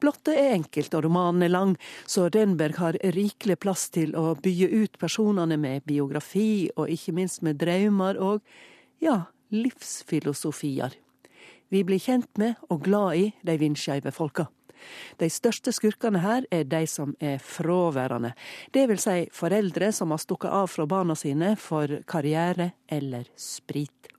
Blottet 0.00 0.32
er 0.32 0.54
enkelt 0.54 0.94
og 0.96 1.04
romanen 1.04 1.44
er 1.44 1.52
lang, 1.52 1.74
så 2.08 2.30
Rønberg 2.32 2.78
har 2.80 2.96
rikelig 3.12 3.58
plass 3.60 3.90
til 3.92 4.14
å 4.16 4.32
bygge 4.40 4.70
ut 4.72 4.96
personene 5.02 5.58
med 5.60 5.84
biografi 5.84 6.70
og 6.72 6.88
ikke 6.88 7.12
minst 7.18 7.44
med 7.44 7.60
drømmer 7.60 8.16
og, 8.16 8.40
ja, 9.04 9.26
livsfilosofier. 9.52 10.96
Vi 11.70 11.84
blir 11.84 12.00
kjent 12.00 12.32
med 12.40 12.56
og 12.70 12.80
glad 12.88 13.20
i 13.20 13.28
de 13.44 13.58
vindskeive 13.60 14.14
folka. 14.14 14.48
De 15.20 15.30
største 15.30 15.72
skurkene 15.74 16.22
her 16.24 16.46
er 16.50 16.64
de 16.68 16.84
som 16.90 17.14
er 17.20 17.38
fraværende, 17.42 18.32
det 18.74 18.86
vil 18.90 19.00
si 19.00 19.26
foreldre 19.34 19.92
som 19.92 20.14
har 20.14 20.22
stukket 20.22 20.50
av 20.50 20.70
fra 20.70 20.86
barna 20.86 21.16
sine 21.18 21.54
for 21.60 22.00
karriere 22.08 22.72
eller 22.88 23.28
sprit. 23.36 24.10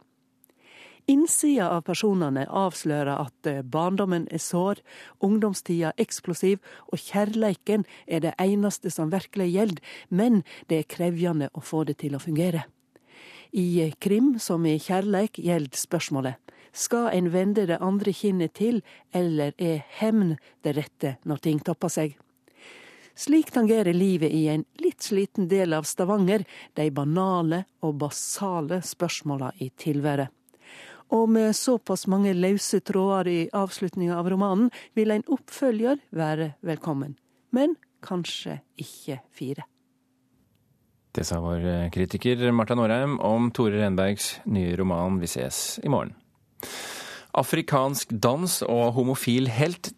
Innsida 1.10 1.70
av 1.74 1.82
personene 1.88 2.46
avslører 2.48 3.18
at 3.18 3.48
eh, 3.50 3.64
barndommen 3.66 4.28
er 4.32 4.42
sår, 4.42 4.80
ungdomstida 5.26 5.96
eksplosiv, 6.00 6.62
og 6.94 7.02
kjærleiken 7.02 7.88
er 8.08 8.22
det 8.24 8.36
eneste 8.40 8.94
som 8.94 9.12
virkelig 9.12 9.50
gjelder, 9.52 9.82
men 10.10 10.44
det 10.70 10.84
er 10.84 10.92
krevjende 10.96 11.50
å 11.58 11.66
få 11.66 11.84
det 11.90 11.98
til 12.04 12.16
å 12.16 12.22
fungere. 12.22 12.68
I 13.52 13.92
krim 14.00 14.38
som 14.40 14.66
i 14.66 14.78
kjærleik 14.80 15.40
gjelder 15.44 15.76
spørsmålet 15.76 16.52
skal 16.72 17.10
en 17.12 17.28
vende 17.34 17.66
det 17.68 17.82
andre 17.84 18.14
kinnet 18.16 18.54
til, 18.56 18.80
eller 19.12 19.52
er 19.60 19.82
hevn 20.00 20.38
det 20.64 20.76
rette 20.78 21.18
når 21.28 21.42
ting 21.44 21.60
topper 21.60 21.92
seg? 21.92 22.14
Slik 23.12 23.52
tangerer 23.52 23.92
livet 23.94 24.32
i 24.32 24.46
en 24.54 24.64
litt 24.80 25.04
sliten 25.04 25.50
del 25.52 25.76
av 25.76 25.84
Stavanger 25.84 26.46
de 26.80 26.88
banale 26.96 27.66
og 27.84 27.98
basale 28.00 28.80
spørsmåla 28.88 29.52
i 29.60 29.68
tilværet. 29.76 30.32
Og 31.12 31.28
med 31.28 31.52
såpass 31.56 32.08
mange 32.08 32.32
løse 32.32 32.80
tråder 32.80 33.28
i 33.28 33.40
avslutninga 33.52 34.16
av 34.16 34.30
romanen, 34.32 34.72
vil 34.96 35.12
en 35.12 35.28
oppfølger 35.28 36.00
være 36.16 36.54
velkommen. 36.64 37.18
Men 37.52 37.76
kanskje 38.00 38.62
ikke 38.80 39.20
fire. 39.36 39.68
Det 41.12 41.26
sa 41.28 41.40
vår 41.44 41.90
kritiker 41.92 42.52
Marta 42.56 42.76
Norheim 42.76 43.20
om 43.20 43.50
Tore 43.52 43.82
Renbergs 43.82 44.40
nye 44.46 44.76
roman 44.80 45.20
'Vi 45.20 45.28
ses 45.28 45.80
i 45.84 45.90
morgen'. 45.90 46.14
Afrikansk 47.34 48.10
dans 48.10 48.62
og 48.64 48.94
homofil 48.94 49.48
helt 49.48 49.92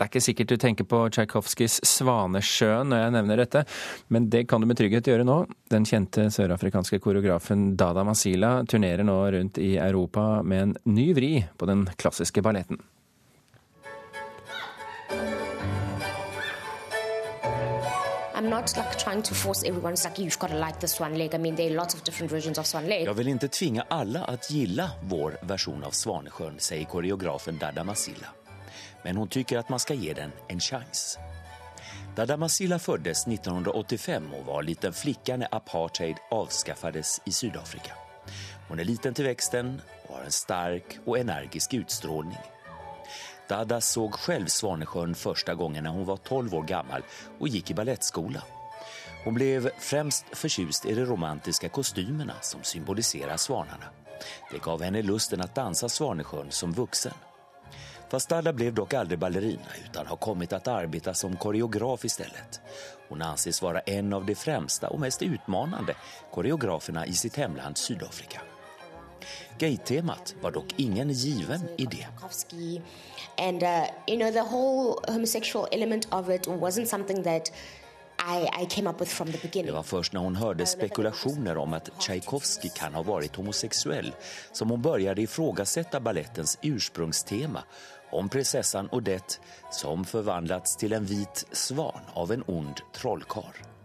det 0.00 0.06
er 0.06 0.08
ikke 0.14 0.20
sikkert 0.24 0.48
du 0.48 0.56
tenker 0.56 0.86
på 0.88 0.98
Tsjajkovskijs 1.12 1.82
'Svanesjøen' 1.84 2.88
når 2.88 3.02
jeg 3.02 3.12
nevner 3.12 3.36
dette, 3.36 3.64
men 4.08 4.30
det 4.32 4.46
kan 4.48 4.60
du 4.60 4.66
med 4.66 4.78
trygghet 4.78 5.04
gjøre 5.04 5.26
nå. 5.28 5.44
Den 5.68 5.84
kjente 5.84 6.30
sørafrikanske 6.32 6.96
koreografen 7.04 7.76
Dada 7.76 8.00
Masila 8.02 8.62
turnerer 8.64 9.04
nå 9.04 9.18
rundt 9.34 9.58
i 9.60 9.76
Europa 9.76 10.40
med 10.42 10.62
en 10.62 10.74
ny 10.86 11.12
vri 11.12 11.44
på 11.58 11.68
den 11.68 11.84
klassiske 12.00 12.40
balletten. 12.40 12.80
Jeg 23.06 23.16
vil 23.16 23.28
ikke 23.34 23.48
tvinge 23.48 23.82
alle 23.90 24.24
å 24.24 24.36
gilla 24.48 24.90
vår 25.12 25.40
versjon 25.42 25.84
av 25.84 25.92
Svanesjøen, 25.96 26.60
sier 26.60 26.86
koreografen 26.88 27.58
Dada 27.60 27.84
Masila 27.84 28.40
men 29.02 29.16
hon 29.16 29.28
tycker 29.28 29.58
att 29.58 29.68
man 29.68 29.80
ska 29.80 29.94
ge 29.94 30.14
den 30.14 30.32
en 30.48 30.60
chans. 30.60 31.18
Dada 32.16 32.36
Masila 32.36 32.78
föddes 32.78 33.26
1985 33.26 34.34
och 34.34 34.46
var 34.46 34.62
liten 34.62 34.92
flicka 34.92 35.36
när 35.36 35.54
apartheid 35.54 36.16
avskaffades 36.30 37.20
i 37.24 37.32
Sydafrika. 37.32 37.92
Hon 38.68 38.80
är 38.80 38.84
liten 38.84 39.14
till 39.14 39.24
växten 39.24 39.80
och 40.08 40.16
har 40.16 40.24
en 40.24 40.30
stark 40.30 40.98
och 41.04 41.18
energisk 41.18 41.74
utstrålning. 41.74 42.38
Dada 43.50 43.80
såg 43.80 44.14
själv 44.14 44.46
Svanesjön 44.46 45.14
första 45.14 45.54
gången 45.54 45.84
när 45.84 45.90
hon 45.90 46.04
var 46.04 46.16
12 46.16 46.54
år 46.54 46.62
gammal 46.62 47.02
och 47.38 47.48
gick 47.48 47.70
i 47.70 47.74
ballettskola. 47.74 48.42
Hon 49.24 49.34
blev 49.34 49.70
främst 49.78 50.24
förtjust 50.32 50.86
i 50.86 50.94
de 50.94 51.04
romantiska 51.04 51.68
kostymerna 51.68 52.34
som 52.40 52.62
symboliserar 52.62 53.36
svanarna. 53.36 53.84
Det 54.52 54.62
gav 54.62 54.82
henne 54.82 55.02
lusten 55.02 55.40
att 55.40 55.54
dansa 55.54 55.88
Svanesjön 55.88 56.46
som 56.50 56.72
vuxen. 56.72 57.14
Fast 58.10 58.28
Dada 58.28 58.52
blev 58.52 58.74
dock 58.74 58.94
aldrig 58.94 59.18
ballerina 59.18 59.68
utan 59.84 60.06
har 60.06 60.16
kommit 60.16 60.52
att 60.52 60.68
arbeta 60.68 61.14
som 61.14 61.36
koreograf 61.36 62.04
istället. 62.04 62.60
Hon 63.08 63.22
anses 63.22 63.62
vara 63.62 63.80
en 63.80 64.12
av 64.12 64.26
de 64.26 64.34
främsta 64.34 64.88
och 64.88 65.00
mest 65.00 65.22
utmanande 65.22 65.94
koreograferna 66.32 67.06
i 67.06 67.12
sitt 67.12 67.36
hemland 67.36 67.78
Sydafrika. 67.78 68.40
Gay-temat 69.60 70.34
var 70.42 70.50
dock 70.50 70.74
ingen 70.76 71.12
given 71.12 71.60
idé. 71.78 72.06
And 73.38 73.62
uh, 73.62 73.68
you 74.06 74.16
know 74.16 74.32
the 74.32 74.42
whole 74.56 75.12
homosexual 75.12 75.68
element 75.72 76.08
of 76.10 76.28
it 76.30 76.46
wasn't 76.46 76.86
something 76.86 77.22
that 77.22 77.52
i, 78.28 78.62
I 78.62 79.62
det 79.62 79.72
var 79.72 79.82
först 79.82 80.12
när 80.12 80.20
hon 80.20 80.36
hörde 80.36 80.66
spekulationer 80.66 81.56
om 81.56 81.72
att 81.72 82.00
Tchaikovsky 82.00 82.68
kan 82.68 82.94
ha 82.94 83.02
varit 83.02 83.36
homosexuell 83.36 84.14
som 84.52 84.70
hon 84.70 84.82
började 84.82 85.22
ifrågasätta 85.22 86.00
ballettens 86.00 86.58
ursprungstema 86.62 87.62
om 88.10 88.28
prinsessan 88.28 88.88
Odette 88.92 89.34
som 89.70 90.04
förvandlats 90.04 90.76
till 90.76 90.92
en 90.92 91.04
vit 91.04 91.46
svan 91.52 92.00
av 92.14 92.32
en 92.32 92.44
ond 92.46 92.80
trollkar. 92.92 93.79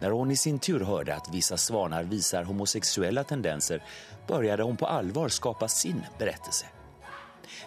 När 0.00 0.10
hon 0.10 0.30
i 0.30 0.36
sin 0.36 0.58
tur 0.58 0.80
hörde 0.80 1.14
att 1.14 1.34
vissa 1.34 1.56
svanar 1.56 2.04
visar 2.04 2.44
homosexuella 2.44 3.24
tendenser 3.24 3.82
började 4.26 4.62
hon 4.62 4.76
på 4.76 4.86
allvar 4.86 5.28
skapa 5.28 5.68
sin 5.68 6.02
berättelse. 6.18 6.66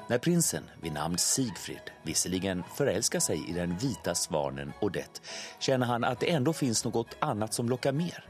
När 0.07 0.17
prinsen 0.17 0.63
vid 0.81 0.93
namn 0.93 1.17
Sigfrid 1.17 1.91
visserligen 2.03 2.63
förälskar 2.75 3.19
sig 3.19 3.49
i 3.49 3.53
den 3.53 3.77
vita 3.77 4.15
svanen 4.15 4.73
Odette 4.81 5.19
känner 5.59 5.85
han 5.85 6.03
att 6.03 6.19
det 6.19 6.31
ändå 6.31 6.53
finns 6.53 6.85
något 6.85 7.17
annat 7.19 7.53
som 7.53 7.69
lockar 7.69 7.91
mer. 7.91 8.25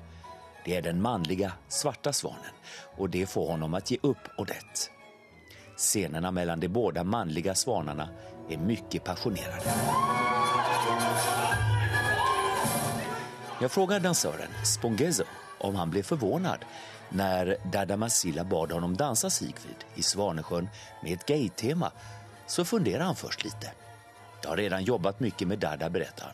Det 0.66 0.76
är 0.76 0.82
den 0.82 1.02
manliga 1.02 1.52
svarta 1.68 2.14
svanen 2.14 2.54
och 2.98 3.10
det 3.10 3.26
får 3.26 3.48
honom 3.48 3.74
att 3.74 3.92
ge 3.92 3.98
upp 4.02 4.30
Odette. 4.38 4.80
Scenerna 5.78 6.32
mellan 6.32 6.60
de 6.60 6.68
båda 6.68 7.04
manliga 7.04 7.56
svanarna 7.56 8.10
är 8.50 8.58
mycket 8.58 9.04
passionerade. 9.04 9.74
Jag 13.64 13.72
frågar 13.72 14.00
dansören 14.00 14.50
Spongezo 14.66 15.24
om 15.58 15.76
han 15.76 15.90
blev 15.90 16.04
förvånad 16.04 16.66
när 17.10 17.58
Dada 17.72 17.98
Masila 17.98 18.44
bad 18.44 18.72
honom 18.72 18.98
dansa 18.98 19.30
Sigfrid 19.30 19.76
i 19.96 20.04
Svanesjön 20.04 20.70
med 21.04 21.14
ett 21.14 21.26
gay-tema 21.26 21.92
så 22.48 22.66
funderar 22.66 23.04
han 23.04 23.16
först 23.16 23.44
lite. 23.44 23.72
Jag 24.42 24.50
har 24.50 24.58
redan 24.58 24.84
jobbat 24.84 25.20
mycket 25.20 25.48
med 25.48 25.60
Dada, 25.60 25.90
berättar 25.90 26.26
han. 26.26 26.34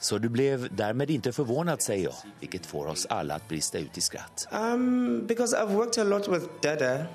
Så 0.00 0.18
du 0.18 0.28
blev 0.28 0.76
därmed 0.76 1.10
inte 1.10 1.32
förvånad, 1.32 1.82
säger 1.82 2.04
jag, 2.04 2.14
vilket 2.40 2.66
får 2.66 2.86
oss 2.86 3.06
alla 3.06 3.34
att 3.34 3.48
brista 3.48 3.78
ut 3.78 3.98
i 3.98 4.00
skratt. 4.00 4.48
Um, 4.52 5.26
because 5.26 5.56
I've 5.56 5.72
worked 5.72 6.02
a 6.02 6.04
lot 6.04 6.28
with 6.28 6.46
Dada. 6.62 7.06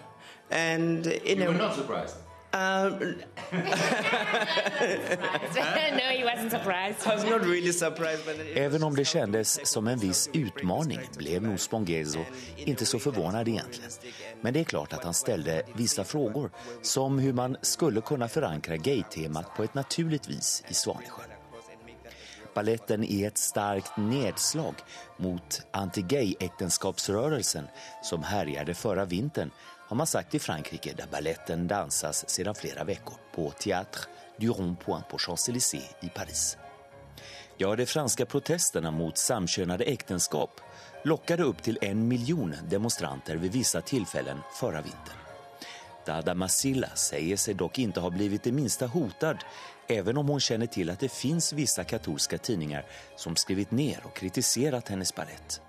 And 0.50 1.06
you 1.08 1.36
know, 1.36 1.48
were 1.48 1.68
not 1.68 1.76
surprised. 1.76 2.23
Um, 2.54 3.16
Även 8.56 8.84
om 8.84 8.96
det 8.96 9.06
kändes 9.06 9.68
som 9.68 9.88
en 9.88 10.00
viss 10.00 10.30
utmaning 10.34 11.00
blev 11.18 11.44
nog 11.44 11.60
Spongezo 11.60 12.20
inte 12.58 12.86
så 12.86 13.00
förvånad 13.00 13.48
egentligen. 13.48 13.92
Men 14.42 14.54
det 14.54 14.60
är 14.60 14.64
klart 14.64 14.94
att 14.94 15.04
han 15.04 15.14
ställde 15.14 15.64
vissa 15.76 16.04
frågor 16.04 16.52
som 16.82 17.20
hur 17.20 17.34
man 17.34 17.58
skulle 17.62 18.02
kunna 18.02 18.28
förankra 18.28 18.78
gay-temat 18.78 19.56
på 19.56 19.64
ett 19.64 19.74
naturligt 19.74 20.30
vis 20.30 20.64
i 20.68 20.74
Svanesjön. 20.74 21.33
Balletten 22.56 23.04
är 23.04 23.28
ett 23.28 23.38
starkt 23.38 23.98
nedslag 23.98 24.76
mot 25.18 25.62
anti-gay-äktenskapsrörelsen 25.72 27.68
som 28.04 28.24
härjade 28.24 28.74
förra 28.74 29.06
vintern 29.06 29.52
har 29.88 29.96
man 29.96 30.08
sagt 30.08 30.36
i 30.36 30.40
Frankrike 30.40 30.94
där 30.98 31.08
balletten 31.12 31.68
dansas 31.68 32.30
sedan 32.30 32.56
flera 32.56 32.84
veckor 32.84 33.16
på 33.36 33.50
Théâtre 33.50 34.08
du 34.38 34.48
Rond-Point 34.48 35.08
på 35.10 35.18
Champs-Élysées 35.18 35.96
i 36.02 36.10
Paris. 36.10 36.58
Ja, 37.58 37.76
de 37.76 37.86
franske 37.86 38.26
protestene 38.26 38.92
mot 38.92 39.18
samkjønnede 39.18 39.84
ekteskap 39.84 40.62
lockade 41.04 41.44
upp 41.44 41.64
till 41.64 41.78
en 41.82 42.08
miljon 42.08 42.56
demonstranter 42.70 43.36
ved 43.36 43.52
vissa 43.52 43.82
tillfällen 43.82 44.38
förra 44.60 44.82
vintern. 44.82 45.23
Dada 46.06 46.34
Masilla 46.34 46.90
säger 46.96 47.38
sig 47.38 47.54
dock 47.54 47.80
inte 47.80 48.00
ha 48.00 48.10
blivit 48.10 48.44
det 48.44 48.52
minsta 48.52 48.88
hotad 48.88 49.38
även 49.88 50.18
om 50.18 50.28
hon 50.28 50.40
känner 50.40 50.66
till 50.66 50.90
att 50.90 51.00
det 51.00 51.12
finns 51.12 51.54
vissa 51.54 51.84
katolska 51.84 52.38
tidningar 52.38 52.86
som 53.16 53.36
skrivit 53.36 53.72
ner 53.72 54.00
och 54.06 54.16
kritiserat 54.16 54.90
hennes 54.90 55.16
ballett. 55.16 55.62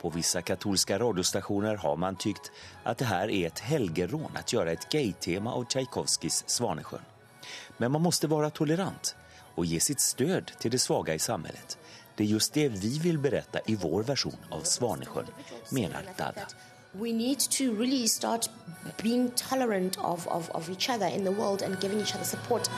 På 0.00 0.10
vissa 0.10 0.42
katolska 0.42 0.98
radiostationer 0.98 1.76
har 1.76 1.96
man 1.96 2.16
tyckt 2.16 2.50
att 2.82 2.98
det 2.98 3.04
här 3.04 3.30
är 3.30 3.46
ett 3.46 3.58
helgerån 3.58 4.30
att 4.34 4.52
göra 4.52 4.72
ett 4.72 4.88
gay-tema 4.88 5.52
av 5.52 5.64
Tchaikovskis 5.64 6.44
Svanesjön. 6.46 7.00
Men 7.76 7.92
man 7.92 8.02
måste 8.02 8.26
vara 8.26 8.50
tolerant 8.50 9.16
och 9.54 9.66
ge 9.66 9.80
sitt 9.80 10.00
stöd 10.00 10.52
till 10.58 10.70
det 10.70 10.78
svaga 10.78 11.14
i 11.14 11.18
samhället. 11.18 11.78
Det 12.16 12.24
är 12.24 12.28
just 12.28 12.54
det 12.54 12.68
vi 12.68 12.98
vill 12.98 13.18
berätta 13.18 13.58
i 13.66 13.76
vår 13.76 14.02
version 14.02 14.36
av 14.50 14.60
Svanesjön, 14.60 15.26
menar 15.70 16.02
Dada. 16.16 16.46
We 16.98 17.12
need 17.12 17.38
to 17.38 17.72
really 17.74 18.08
start 18.08 18.48
being 19.02 19.30
tolerant 19.36 19.98
of, 19.98 20.26
of, 20.26 20.50
of 20.50 20.68
each 20.68 20.90
other 20.90 21.06
in 21.06 21.22
the 21.22 21.30
world 21.30 21.62
and 21.62 21.78
giving 21.80 22.00
each 22.00 22.14
other 22.14 22.24
support. 22.24 22.68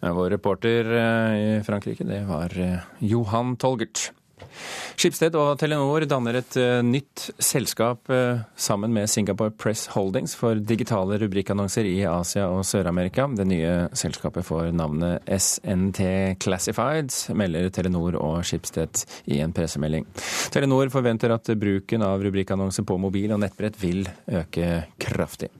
Vår 0.00 0.30
reporter 0.30 0.92
eh, 0.92 1.58
i 1.58 1.62
Frankrike, 1.64 2.04
det 2.04 2.20
var 2.20 2.58
eh, 2.58 2.78
Johan 2.98 3.56
Tolgert. 3.56 4.12
Skipsted 5.02 5.34
og 5.34 5.56
Telenor 5.58 6.04
danner 6.06 6.36
et 6.38 6.56
uh, 6.62 6.78
nytt 6.86 7.24
selskap 7.42 8.06
uh, 8.12 8.44
sammen 8.54 8.92
med 8.94 9.10
Singapore 9.10 9.50
Press 9.50 9.88
Holdings 9.96 10.36
for 10.38 10.60
digitale 10.62 11.16
rubrikkannonser 11.18 11.88
i 11.90 11.96
Asia 12.06 12.44
og 12.46 12.62
Sør-Amerika. 12.68 13.24
Det 13.34 13.48
nye 13.50 13.72
selskapet 13.98 14.46
får 14.46 14.70
navnet 14.78 15.26
SNT 15.26 16.04
Classifieds, 16.44 17.24
melder 17.34 17.66
Telenor 17.74 18.20
og 18.20 18.46
Skipsted 18.46 19.02
i 19.26 19.40
en 19.42 19.56
pressemelding. 19.56 20.06
Telenor 20.54 20.92
forventer 20.94 21.34
at 21.34 21.50
bruken 21.58 22.06
av 22.06 22.22
rubrikkannonser 22.22 22.86
på 22.86 23.00
mobil 23.02 23.34
og 23.34 23.42
nettbrett 23.42 23.82
vil 23.82 24.06
øke 24.30 24.84
kraftig. 25.02 25.50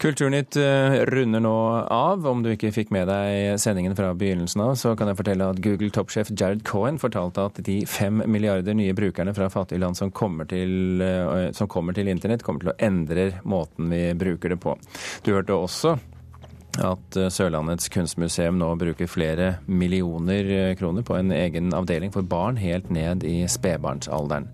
Kulturnytt 0.00 0.56
eh, 0.56 0.92
runder 1.04 1.40
nå 1.40 1.56
av. 1.92 2.26
Om 2.26 2.40
du 2.42 2.54
ikke 2.54 2.70
fikk 2.72 2.88
med 2.94 3.10
deg 3.10 3.58
sendingen 3.60 3.92
fra 3.98 4.14
begynnelsen 4.16 4.62
av, 4.64 4.70
så 4.80 4.94
kan 4.96 5.10
jeg 5.10 5.18
fortelle 5.18 5.48
at 5.52 5.60
Google 5.60 5.92
toppsjef 5.92 6.30
Jared 6.32 6.62
Cohen 6.64 6.96
fortalte 7.02 7.44
at 7.50 7.60
de 7.66 7.82
fem 7.84 8.22
milliarder 8.24 8.78
nye 8.78 8.94
brukerne 8.96 9.34
fra 9.36 9.50
fattige 9.52 9.82
land 9.82 9.98
som 10.00 10.08
kommer, 10.16 10.48
til, 10.48 11.02
eh, 11.04 11.50
som 11.52 11.68
kommer 11.68 11.92
til 11.92 12.08
internett, 12.08 12.46
kommer 12.46 12.64
til 12.64 12.72
å 12.72 12.78
endre 12.80 13.26
måten 13.44 13.92
vi 13.92 14.06
bruker 14.16 14.54
det 14.54 14.60
på. 14.64 14.78
Du 15.26 15.34
hørte 15.34 15.58
også 15.58 15.98
at 16.80 17.20
eh, 17.20 17.28
Sørlandets 17.28 17.92
kunstmuseum 17.92 18.56
nå 18.56 18.72
bruker 18.80 19.10
flere 19.10 19.58
millioner 19.68 20.72
kroner 20.80 21.04
på 21.04 21.20
en 21.20 21.36
egen 21.36 21.74
avdeling 21.76 22.16
for 22.16 22.24
barn 22.24 22.56
helt 22.56 22.88
ned 22.88 23.28
i 23.28 23.42
spedbarnsalderen. 23.44 24.48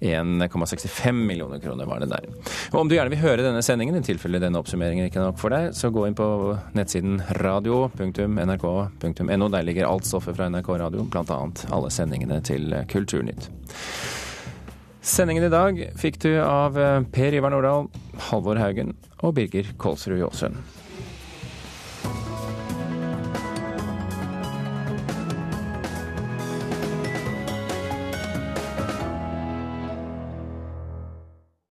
1,65 0.00 1.12
millioner 1.12 1.58
kroner 1.62 1.88
var 1.88 2.02
det 2.02 2.10
der. 2.12 2.28
Og 2.72 2.80
Om 2.82 2.88
du 2.88 2.96
gjerne 2.96 3.12
vil 3.14 3.22
høre 3.22 3.44
denne 3.44 3.62
sendingen, 3.64 3.98
i 3.98 4.06
tilfelle 4.06 4.40
denne 4.42 4.60
oppsummeringen 4.60 5.08
ikke 5.08 5.20
er 5.22 5.28
nok 5.30 5.40
for 5.40 5.54
deg, 5.54 5.72
så 5.76 5.92
gå 5.94 6.06
inn 6.08 6.18
på 6.18 6.28
nettsiden 6.78 7.20
radio.nrk.no. 7.40 9.50
Der 9.54 9.66
ligger 9.66 9.88
alt 9.88 10.08
stoffet 10.08 10.36
fra 10.38 10.50
NRK 10.52 10.68
Radio, 10.84 11.00
bl.a. 11.08 11.40
alle 11.74 11.92
sendingene 11.94 12.40
til 12.46 12.74
Kulturnytt. 12.90 13.50
Sendingen 15.08 15.46
i 15.46 15.52
dag 15.52 15.78
fikk 15.96 16.18
du 16.20 16.32
av 16.44 16.76
Per 17.14 17.36
Ivar 17.38 17.54
Nordahl, 17.54 17.88
Halvor 18.28 18.60
Haugen 18.60 18.92
og 19.24 19.38
Birger 19.38 19.70
Kolsrud 19.80 20.20
Jåsund. 20.20 20.58